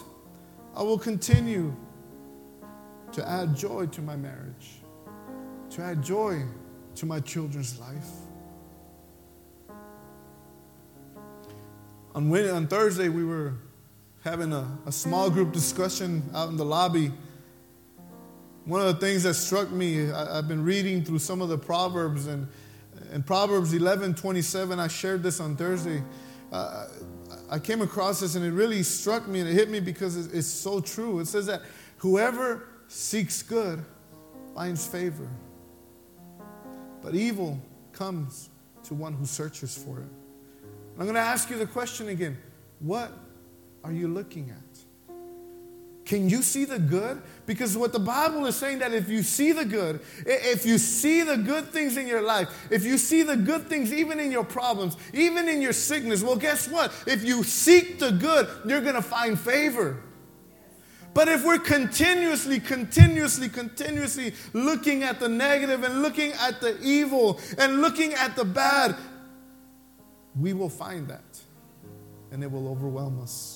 I 0.75 0.83
will 0.83 0.99
continue 0.99 1.75
to 3.13 3.27
add 3.27 3.55
joy 3.55 3.87
to 3.87 4.01
my 4.03 4.15
marriage, 4.15 4.81
to 5.71 5.81
add 5.81 6.03
joy 6.03 6.43
to 6.93 7.05
my 7.07 7.19
children's 7.19 7.79
life. 7.79 8.09
On, 12.13 12.29
Wednesday, 12.29 12.53
on 12.53 12.67
Thursday, 12.67 13.09
we 13.09 13.25
were 13.25 13.55
having 14.23 14.53
a, 14.53 14.67
a 14.85 14.91
small 14.91 15.31
group 15.31 15.51
discussion 15.51 16.21
out 16.35 16.49
in 16.49 16.57
the 16.57 16.65
lobby. 16.65 17.11
One 18.65 18.81
of 18.81 18.85
the 18.85 19.03
things 19.03 19.23
that 19.23 19.33
struck 19.33 19.71
me, 19.71 20.11
I, 20.11 20.35
have 20.35 20.47
been 20.47 20.63
reading 20.63 21.03
through 21.03 21.19
some 21.19 21.41
of 21.41 21.49
the 21.49 21.57
Proverbs, 21.57 22.27
and 22.27 22.47
in 23.13 23.21
Proverbs 23.21 23.73
11 23.73 24.15
27, 24.15 24.79
I 24.79 24.87
shared 24.87 25.21
this 25.21 25.39
on 25.39 25.55
Thursday. 25.55 26.03
Uh, 26.51 26.87
I 27.49 27.59
came 27.59 27.81
across 27.81 28.19
this 28.19 28.35
and 28.35 28.43
it 28.43 28.51
really 28.51 28.81
struck 28.81 29.27
me 29.27 29.39
and 29.39 29.47
it 29.47 29.53
hit 29.53 29.69
me 29.69 29.79
because 29.79 30.33
it's 30.33 30.47
so 30.47 30.81
true. 30.81 31.19
It 31.19 31.27
says 31.27 31.45
that 31.45 31.61
whoever 31.97 32.67
seeks 32.87 33.43
good 33.43 33.85
finds 34.55 34.85
favor, 34.87 35.29
but 37.01 37.13
evil 37.13 37.59
comes 37.91 38.49
to 38.85 38.95
one 38.95 39.13
who 39.13 39.25
searches 39.25 39.77
for 39.77 39.99
it. 39.99 40.09
I'm 40.97 41.03
going 41.03 41.13
to 41.13 41.21
ask 41.21 41.49
you 41.49 41.57
the 41.57 41.67
question 41.67 42.09
again 42.09 42.37
what 42.79 43.11
are 43.83 43.91
you 43.91 44.07
looking 44.07 44.49
at? 44.49 44.72
Can 46.05 46.29
you 46.29 46.41
see 46.41 46.65
the 46.65 46.79
good? 46.79 47.21
Because 47.45 47.77
what 47.77 47.93
the 47.93 47.99
Bible 47.99 48.45
is 48.45 48.57
saying 48.57 48.79
that 48.79 48.93
if 48.93 49.07
you 49.07 49.23
see 49.23 49.53
the 49.53 49.63
good, 49.63 50.01
if 50.25 50.65
you 50.65 50.77
see 50.77 51.21
the 51.21 51.37
good 51.37 51.69
things 51.69 51.95
in 51.95 52.07
your 52.07 52.21
life, 52.21 52.49
if 52.69 52.83
you 52.83 52.97
see 52.97 53.23
the 53.23 53.37
good 53.37 53.67
things 53.67 53.93
even 53.93 54.19
in 54.19 54.31
your 54.31 54.43
problems, 54.43 54.97
even 55.13 55.47
in 55.47 55.61
your 55.61 55.71
sickness, 55.73 56.21
well, 56.21 56.35
guess 56.35 56.67
what? 56.67 56.91
If 57.07 57.23
you 57.23 57.43
seek 57.43 57.99
the 57.99 58.11
good, 58.11 58.49
you're 58.65 58.81
going 58.81 58.95
to 58.95 59.01
find 59.01 59.39
favor. 59.39 60.03
But 61.13 61.27
if 61.27 61.45
we're 61.45 61.59
continuously, 61.59 62.59
continuously, 62.59 63.47
continuously 63.47 64.33
looking 64.51 65.03
at 65.03 65.19
the 65.19 65.29
negative 65.29 65.83
and 65.83 66.01
looking 66.01 66.31
at 66.33 66.59
the 66.59 66.77
evil 66.81 67.39
and 67.57 67.81
looking 67.81 68.13
at 68.13 68.35
the 68.35 68.43
bad, 68.43 68.95
we 70.35 70.53
will 70.53 70.69
find 70.69 71.07
that 71.09 71.39
and 72.31 72.43
it 72.43 72.51
will 72.51 72.67
overwhelm 72.67 73.21
us. 73.21 73.52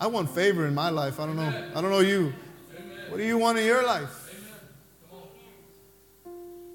I 0.00 0.06
want 0.06 0.30
favor 0.30 0.66
in 0.66 0.74
my 0.74 0.90
life. 0.90 1.20
I 1.20 1.26
don't 1.26 1.36
know. 1.36 1.64
I 1.74 1.80
don't 1.80 1.90
know 1.90 2.00
you. 2.00 2.32
What 3.08 3.18
do 3.18 3.24
you 3.24 3.38
want 3.38 3.58
in 3.58 3.64
your 3.64 3.84
life? 3.84 4.23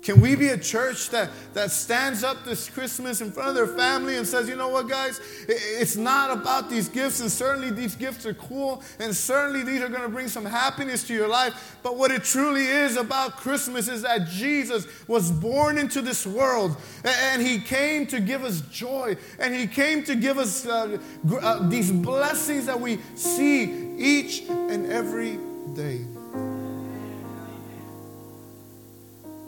Can 0.10 0.22
we 0.22 0.36
be 0.36 0.48
a 0.48 0.58
church 0.58 1.12
that, 1.12 1.30
that 1.54 1.70
stands 1.70 2.24
up 2.24 2.44
this 2.44 2.68
Christmas 2.68 3.22
in 3.22 3.32
front 3.32 3.50
of 3.50 3.54
their 3.54 3.68
family 3.68 4.18
and 4.18 4.26
says, 4.26 4.50
you 4.50 4.56
know 4.56 4.70
what, 4.70 4.90
guys? 4.90 5.22
It's 5.48 5.96
not 5.96 6.36
about 6.36 6.68
these 6.68 6.90
gifts, 6.90 7.20
and 7.20 7.30
certainly 7.30 7.70
these 7.70 7.94
gifts 7.94 8.26
are 8.26 8.34
cool, 8.34 8.82
and 8.98 9.16
certainly 9.16 9.62
these 9.62 9.84
are 9.84 9.88
going 9.88 10.02
to 10.02 10.10
bring 10.10 10.28
some 10.28 10.46
happiness 10.46 11.06
to 11.10 11.14
your 11.14 11.28
life. 11.28 11.78
But 11.84 11.96
what 11.96 12.10
it 12.10 12.24
truly 12.24 12.66
is 12.66 12.98
about 12.98 13.38
Christmas 13.38 13.88
is 13.88 14.02
that 14.02 14.28
Jesus 14.28 14.88
was 15.08 15.32
born 15.32 15.78
into 15.78 16.02
this 16.02 16.26
world, 16.26 16.76
and 17.06 17.40
He 17.40 17.60
came 17.60 18.08
to 18.08 18.20
give 18.20 18.44
us 18.44 18.62
joy, 18.62 19.16
and 19.38 19.54
He 19.54 19.68
came 19.68 20.04
to 20.06 20.16
give 20.16 20.40
us 20.40 20.66
uh, 20.66 20.98
uh, 21.40 21.70
these 21.70 21.92
blessings 21.92 22.66
that 22.66 22.82
we 22.82 22.98
see 23.14 23.96
each 24.00 24.42
and 24.50 24.92
every 24.92 25.38
day. 25.76 26.04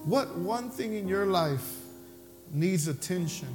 What 0.06 0.36
one 0.36 0.70
thing 0.70 0.96
in 0.96 1.08
your 1.08 1.28
life 1.28 1.78
needs 2.52 2.88
attention 2.88 3.48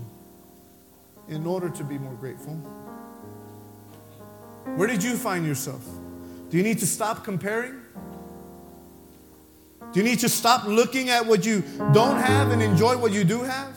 in 1.29 1.45
order 1.47 1.69
to 1.69 1.85
be 1.85 1.99
more 1.99 2.15
grateful? 2.15 2.55
Where 4.77 4.87
did 4.87 5.03
you 5.03 5.17
find 5.17 5.45
yourself? 5.45 5.85
Do 6.51 6.57
you 6.57 6.63
need 6.63 6.79
to 6.79 6.87
stop 6.87 7.25
comparing? 7.25 7.81
Do 9.93 10.01
you 10.01 10.05
need 10.05 10.21
to 10.21 10.29
stop 10.29 10.67
looking 10.67 11.09
at 11.09 11.27
what 11.27 11.45
you 11.45 11.63
don't 11.93 12.19
have 12.19 12.51
and 12.51 12.63
enjoy 12.63 12.97
what 12.97 13.13
you 13.13 13.25
do 13.25 13.43
have? 13.43 13.75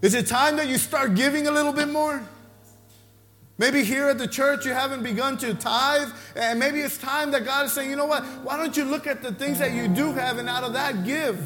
Is 0.00 0.14
it 0.14 0.26
time 0.26 0.56
that 0.56 0.68
you 0.68 0.78
start 0.78 1.14
giving 1.14 1.46
a 1.46 1.50
little 1.50 1.72
bit 1.72 1.88
more? 1.88 2.22
Maybe 3.60 3.84
here 3.84 4.08
at 4.08 4.16
the 4.16 4.26
church 4.26 4.64
you 4.64 4.72
haven't 4.72 5.02
begun 5.02 5.36
to 5.36 5.52
tithe, 5.52 6.08
and 6.34 6.58
maybe 6.58 6.80
it's 6.80 6.96
time 6.96 7.30
that 7.32 7.44
God 7.44 7.66
is 7.66 7.72
saying, 7.72 7.90
you 7.90 7.96
know 7.96 8.06
what? 8.06 8.24
Why 8.42 8.56
don't 8.56 8.74
you 8.74 8.86
look 8.86 9.06
at 9.06 9.20
the 9.20 9.32
things 9.32 9.58
that 9.58 9.72
you 9.72 9.86
do 9.86 10.14
have 10.14 10.38
and 10.38 10.48
out 10.48 10.64
of 10.64 10.72
that 10.72 11.04
give? 11.04 11.38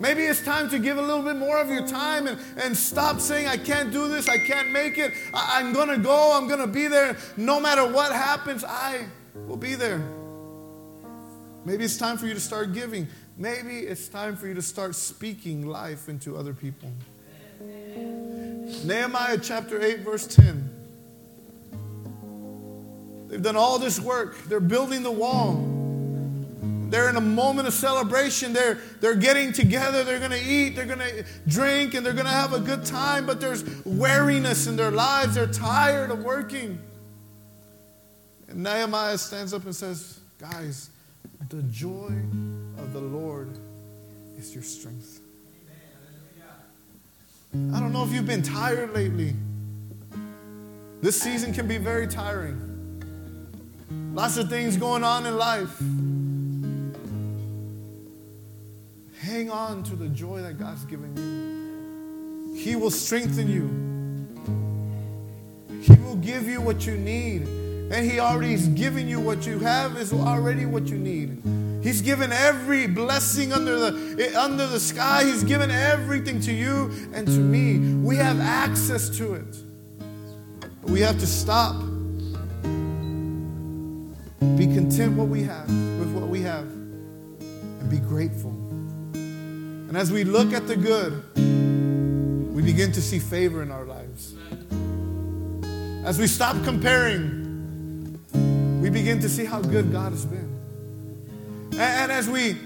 Maybe 0.00 0.22
it's 0.22 0.42
time 0.42 0.70
to 0.70 0.78
give 0.78 0.96
a 0.96 1.02
little 1.02 1.22
bit 1.22 1.36
more 1.36 1.58
of 1.58 1.68
your 1.68 1.86
time 1.86 2.26
and, 2.26 2.40
and 2.56 2.74
stop 2.74 3.20
saying, 3.20 3.48
I 3.48 3.58
can't 3.58 3.92
do 3.92 4.08
this, 4.08 4.30
I 4.30 4.38
can't 4.38 4.70
make 4.70 4.96
it, 4.96 5.12
I, 5.34 5.60
I'm 5.60 5.74
gonna 5.74 5.98
go, 5.98 6.34
I'm 6.34 6.48
gonna 6.48 6.66
be 6.66 6.88
there. 6.88 7.18
No 7.36 7.60
matter 7.60 7.86
what 7.86 8.10
happens, 8.10 8.64
I 8.64 9.04
will 9.46 9.58
be 9.58 9.74
there. 9.74 10.02
Maybe 11.66 11.84
it's 11.84 11.98
time 11.98 12.16
for 12.16 12.26
you 12.26 12.32
to 12.32 12.40
start 12.40 12.72
giving. 12.72 13.08
Maybe 13.36 13.80
it's 13.80 14.08
time 14.08 14.36
for 14.36 14.46
you 14.48 14.54
to 14.54 14.62
start 14.62 14.94
speaking 14.94 15.66
life 15.66 16.08
into 16.08 16.34
other 16.34 16.54
people. 16.54 16.88
Nehemiah 18.84 19.38
chapter 19.38 19.80
8, 19.80 20.00
verse 20.00 20.26
10. 20.26 20.70
They've 23.28 23.42
done 23.42 23.56
all 23.56 23.78
this 23.78 23.98
work. 23.98 24.36
They're 24.44 24.60
building 24.60 25.02
the 25.02 25.10
wall. 25.10 25.54
They're 26.90 27.08
in 27.08 27.16
a 27.16 27.22
moment 27.22 27.66
of 27.66 27.72
celebration. 27.72 28.52
They're, 28.52 28.74
they're 29.00 29.14
getting 29.14 29.54
together. 29.54 30.04
They're 30.04 30.18
going 30.18 30.32
to 30.32 30.44
eat. 30.44 30.76
They're 30.76 30.84
going 30.84 30.98
to 30.98 31.24
drink. 31.48 31.94
And 31.94 32.04
they're 32.04 32.12
going 32.12 32.26
to 32.26 32.30
have 32.30 32.52
a 32.52 32.60
good 32.60 32.84
time. 32.84 33.24
But 33.24 33.40
there's 33.40 33.64
weariness 33.86 34.66
in 34.66 34.76
their 34.76 34.90
lives. 34.90 35.36
They're 35.36 35.46
tired 35.46 36.10
of 36.10 36.22
working. 36.22 36.78
And 38.48 38.62
Nehemiah 38.62 39.16
stands 39.16 39.54
up 39.54 39.64
and 39.64 39.74
says, 39.74 40.20
Guys, 40.38 40.90
the 41.48 41.62
joy 41.62 42.12
of 42.76 42.92
the 42.92 43.00
Lord 43.00 43.56
is 44.36 44.52
your 44.52 44.62
strength. 44.62 45.21
I 47.54 47.80
don't 47.80 47.92
know 47.92 48.02
if 48.02 48.12
you've 48.12 48.26
been 48.26 48.42
tired 48.42 48.94
lately. 48.94 49.34
This 51.02 51.20
season 51.20 51.52
can 51.52 51.68
be 51.68 51.76
very 51.76 52.06
tiring. 52.06 52.68
Lots 54.14 54.38
of 54.38 54.48
things 54.48 54.76
going 54.76 55.04
on 55.04 55.26
in 55.26 55.36
life. 55.36 55.78
Hang 59.20 59.50
on 59.50 59.82
to 59.84 59.96
the 59.96 60.08
joy 60.08 60.40
that 60.40 60.58
God's 60.58 60.84
given 60.86 61.14
you. 61.16 62.56
He 62.56 62.74
will 62.74 62.90
strengthen 62.90 63.48
you. 63.48 63.68
He 65.82 65.94
will 66.02 66.16
give 66.16 66.48
you 66.48 66.60
what 66.60 66.86
you 66.86 66.96
need. 66.96 67.42
And 67.92 68.10
He 68.10 68.18
already 68.18 68.54
is 68.54 68.68
giving 68.68 69.08
you 69.08 69.20
what 69.20 69.46
you 69.46 69.58
have 69.58 69.98
is 69.98 70.12
already 70.12 70.64
what 70.64 70.86
you 70.86 70.96
need. 70.96 71.42
He's 71.82 72.00
given 72.00 72.32
every 72.32 72.86
blessing 72.86 73.52
under 73.52 73.90
the, 73.90 74.16
eh, 74.18 74.38
under 74.38 74.66
the 74.68 74.78
sky. 74.78 75.24
He's 75.24 75.42
given 75.42 75.70
everything 75.70 76.40
to 76.42 76.52
you 76.52 76.90
and 77.12 77.26
to 77.26 77.38
me. 77.38 77.78
We 77.96 78.16
have 78.16 78.40
access 78.40 79.08
to 79.18 79.34
it. 79.34 79.56
We 80.82 81.00
have 81.00 81.18
to 81.18 81.26
stop. 81.26 81.74
Be 84.56 84.66
content 84.66 85.16
what 85.16 85.28
we 85.28 85.42
have 85.42 85.68
with 85.98 86.12
what 86.12 86.28
we 86.28 86.42
have 86.42 86.64
and 86.64 87.90
be 87.90 87.98
grateful. 87.98 88.50
And 89.14 89.96
as 89.96 90.12
we 90.12 90.22
look 90.22 90.52
at 90.52 90.68
the 90.68 90.76
good, 90.76 91.24
we 92.54 92.62
begin 92.62 92.92
to 92.92 93.02
see 93.02 93.18
favor 93.18 93.62
in 93.62 93.72
our 93.72 93.84
lives. 93.84 94.34
As 96.04 96.18
we 96.18 96.28
stop 96.28 96.62
comparing, 96.64 98.20
we 98.80 98.88
begin 98.88 99.20
to 99.20 99.28
see 99.28 99.44
how 99.44 99.60
good 99.60 99.90
God 99.90 100.12
has 100.12 100.24
been. 100.24 100.51
And, 101.78 102.12
as 102.12 102.28
we 102.28 102.56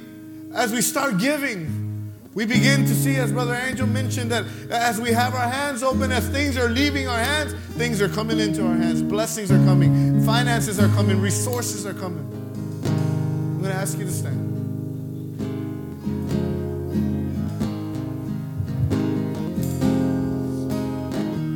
as 0.55 0.73
we 0.73 0.81
start 0.81 1.19
giving, 1.19 2.13
we 2.35 2.45
begin 2.45 2.85
to 2.87 2.95
see, 2.95 3.17
as 3.17 3.33
Brother 3.33 3.55
Angel 3.55 3.87
mentioned, 3.87 4.31
that 4.33 4.45
as 4.71 5.01
we 5.01 5.13
have 5.13 5.35
our 5.35 5.49
hands 5.49 5.83
open, 5.83 6.13
as 6.13 6.29
things 6.29 6.57
are 6.57 6.69
leaving 6.69 7.09
our 7.09 7.19
hands, 7.19 7.55
things 7.77 8.03
are 8.03 8.09
coming 8.09 8.39
into 8.41 8.67
our 8.67 8.75
hands. 8.75 9.03
Blessings 9.03 9.51
are 9.51 9.65
coming, 9.65 10.23
finances 10.25 10.81
are 10.81 10.89
coming, 10.89 11.21
resources 11.21 11.87
are 11.87 11.95
coming. 11.95 12.25
I'm 12.85 13.61
going 13.61 13.73
to 13.73 13.79
ask 13.79 13.97
you 13.99 14.05
to 14.05 14.11
stand. 14.11 14.37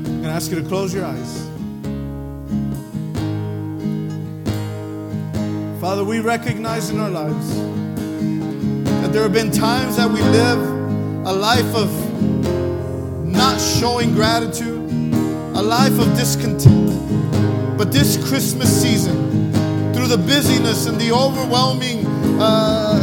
I'm 0.07 0.13
going 0.13 0.23
to 0.23 0.31
ask 0.31 0.51
you 0.51 0.63
to 0.63 0.69
close 0.69 0.95
your 0.95 1.05
eyes. 1.05 1.50
Father, 5.81 6.05
we 6.05 6.21
recognize 6.21 6.91
in 6.91 7.01
our 7.01 7.09
lives 7.09 7.57
that 9.01 9.15
there 9.15 9.23
have 9.23 9.33
been 9.33 9.51
times 9.51 9.97
that 9.97 10.11
we 10.11 10.21
live 10.21 10.59
a 11.27 11.33
life 11.33 11.75
of 11.75 11.89
not 13.27 13.59
showing 13.59 14.13
gratitude, 14.13 14.79
a 15.57 15.63
life 15.63 15.99
of 15.99 16.15
discontent. 16.19 17.79
But 17.79 17.93
this 17.93 18.19
Christmas 18.29 18.71
season, 18.71 19.55
through 19.95 20.09
the 20.09 20.19
busyness 20.19 20.85
and 20.85 21.01
the 21.01 21.13
overwhelming 21.13 22.05
uh, 22.39 23.01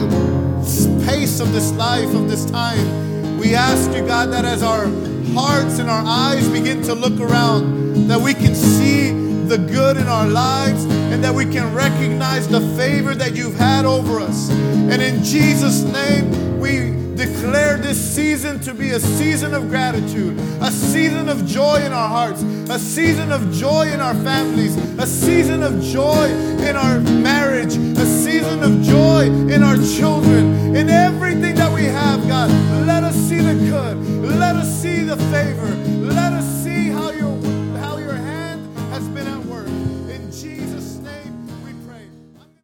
pace 1.03 1.39
of 1.39 1.51
this 1.53 1.71
life, 1.71 2.13
of 2.13 2.29
this 2.29 2.45
time, 2.45 3.39
we 3.39 3.55
ask 3.55 3.89
you, 3.89 4.05
God, 4.05 4.31
that 4.33 4.45
as 4.45 4.61
our 4.61 4.85
hearts 5.33 5.79
and 5.79 5.89
our 5.89 6.03
eyes 6.05 6.47
begin 6.47 6.83
to 6.83 6.93
look 6.93 7.19
around, 7.19 8.07
that 8.07 8.21
we 8.21 8.35
can 8.35 8.53
see 8.53 9.26
the 9.47 9.57
good 9.57 9.97
in 9.97 10.07
our 10.07 10.27
lives 10.27 10.83
and 10.85 11.23
that 11.23 11.33
we 11.33 11.45
can 11.45 11.73
recognize 11.73 12.47
the 12.47 12.59
favor 12.77 13.15
that 13.15 13.35
you've 13.35 13.55
had 13.55 13.85
over 13.85 14.19
us. 14.19 14.49
And 14.49 15.01
in 15.01 15.23
Jesus' 15.23 15.83
name, 15.83 16.59
we 16.59 16.97
declare 17.15 17.77
this 17.77 17.97
season 17.97 18.59
to 18.59 18.73
be 18.73 18.91
a 18.91 18.99
season 18.99 19.53
of 19.53 19.69
gratitude, 19.69 20.37
a 20.61 20.69
season 20.69 21.29
of 21.29 21.45
joy 21.45 21.81
in 21.83 21.93
our 21.93 22.09
hearts, 22.09 22.41
a 22.69 22.77
season 22.77 23.31
of 23.31 23.51
joy 23.53 23.87
in 23.87 24.01
our 24.01 24.13
families, 24.15 24.75
a 24.99 25.05
season 25.05 25.63
of 25.63 25.81
joy 25.81 26.25
in 26.67 26.75
our 26.75 26.99
marriage, 26.99 27.75
a 27.75 28.05
season 28.05 28.61
of 28.63 28.81
joy 28.81 29.23
in 29.51 29.63
our 29.63 29.77
children, 29.97 30.75
in 30.75 30.89
everything 30.89 31.55
that 31.55 31.73
we 31.73 31.85
have, 31.85 32.27
God. 32.27 32.51
Let 32.85 33.03
us 33.03 33.15
see 33.15 33.39
the 33.39 33.55
good, 33.55 33.97
let 34.37 34.55
us 34.55 34.69
see 34.81 35.03
the 35.03 35.17
favor. 35.31 35.86